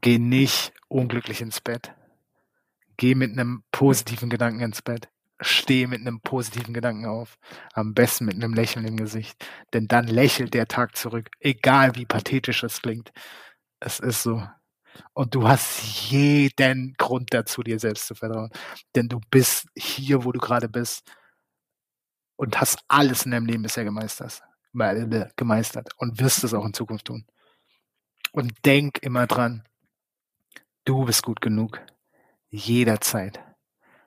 Geh 0.00 0.18
nicht 0.18 0.72
unglücklich 0.88 1.40
ins 1.40 1.60
Bett. 1.60 1.92
Geh 2.96 3.14
mit 3.14 3.32
einem 3.32 3.64
positiven 3.72 4.30
Gedanken 4.30 4.60
ins 4.60 4.82
Bett. 4.82 5.08
Steh 5.40 5.86
mit 5.86 6.00
einem 6.00 6.20
positiven 6.20 6.72
Gedanken 6.72 7.06
auf. 7.06 7.38
Am 7.72 7.94
besten 7.94 8.26
mit 8.26 8.34
einem 8.34 8.54
Lächeln 8.54 8.86
im 8.86 8.96
Gesicht. 8.96 9.44
Denn 9.72 9.88
dann 9.88 10.06
lächelt 10.06 10.54
der 10.54 10.68
Tag 10.68 10.96
zurück. 10.96 11.30
Egal 11.40 11.96
wie 11.96 12.06
pathetisch 12.06 12.62
es 12.62 12.80
klingt. 12.80 13.12
Es 13.80 13.98
ist 13.98 14.22
so. 14.22 14.46
Und 15.14 15.34
du 15.34 15.48
hast 15.48 16.10
jeden 16.10 16.94
Grund 16.94 17.32
dazu, 17.32 17.62
dir 17.62 17.80
selbst 17.80 18.06
zu 18.06 18.14
vertrauen. 18.14 18.50
Denn 18.94 19.08
du 19.08 19.20
bist 19.30 19.66
hier, 19.74 20.24
wo 20.24 20.32
du 20.32 20.38
gerade 20.38 20.68
bist. 20.68 21.02
Und 22.36 22.60
hast 22.60 22.84
alles 22.88 23.24
in 23.24 23.32
deinem 23.32 23.46
Leben 23.46 23.62
bisher 23.62 23.84
gemeistert 23.84 24.42
gemeistert 24.72 25.90
und 25.96 26.20
wirst 26.20 26.44
es 26.44 26.54
auch 26.54 26.64
in 26.64 26.74
Zukunft 26.74 27.06
tun. 27.06 27.26
Und 28.32 28.64
denk 28.64 28.98
immer 29.02 29.26
dran, 29.26 29.64
du 30.84 31.04
bist 31.04 31.22
gut 31.22 31.40
genug. 31.40 31.80
Jederzeit. 32.48 33.40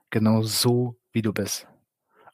Genau 0.10 0.42
so, 0.44 0.98
wie 1.12 1.22
du 1.22 1.34
bist. 1.34 1.68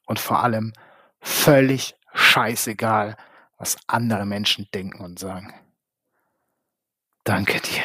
Und 0.06 0.18
vor 0.18 0.42
allem 0.42 0.72
völlig 1.20 1.94
scheißegal, 2.12 3.16
was 3.56 3.76
andere 3.86 4.26
Menschen 4.26 4.68
denken 4.74 5.02
und 5.02 5.18
sagen. 5.18 5.54
Danke 7.24 7.60
dir. 7.60 7.84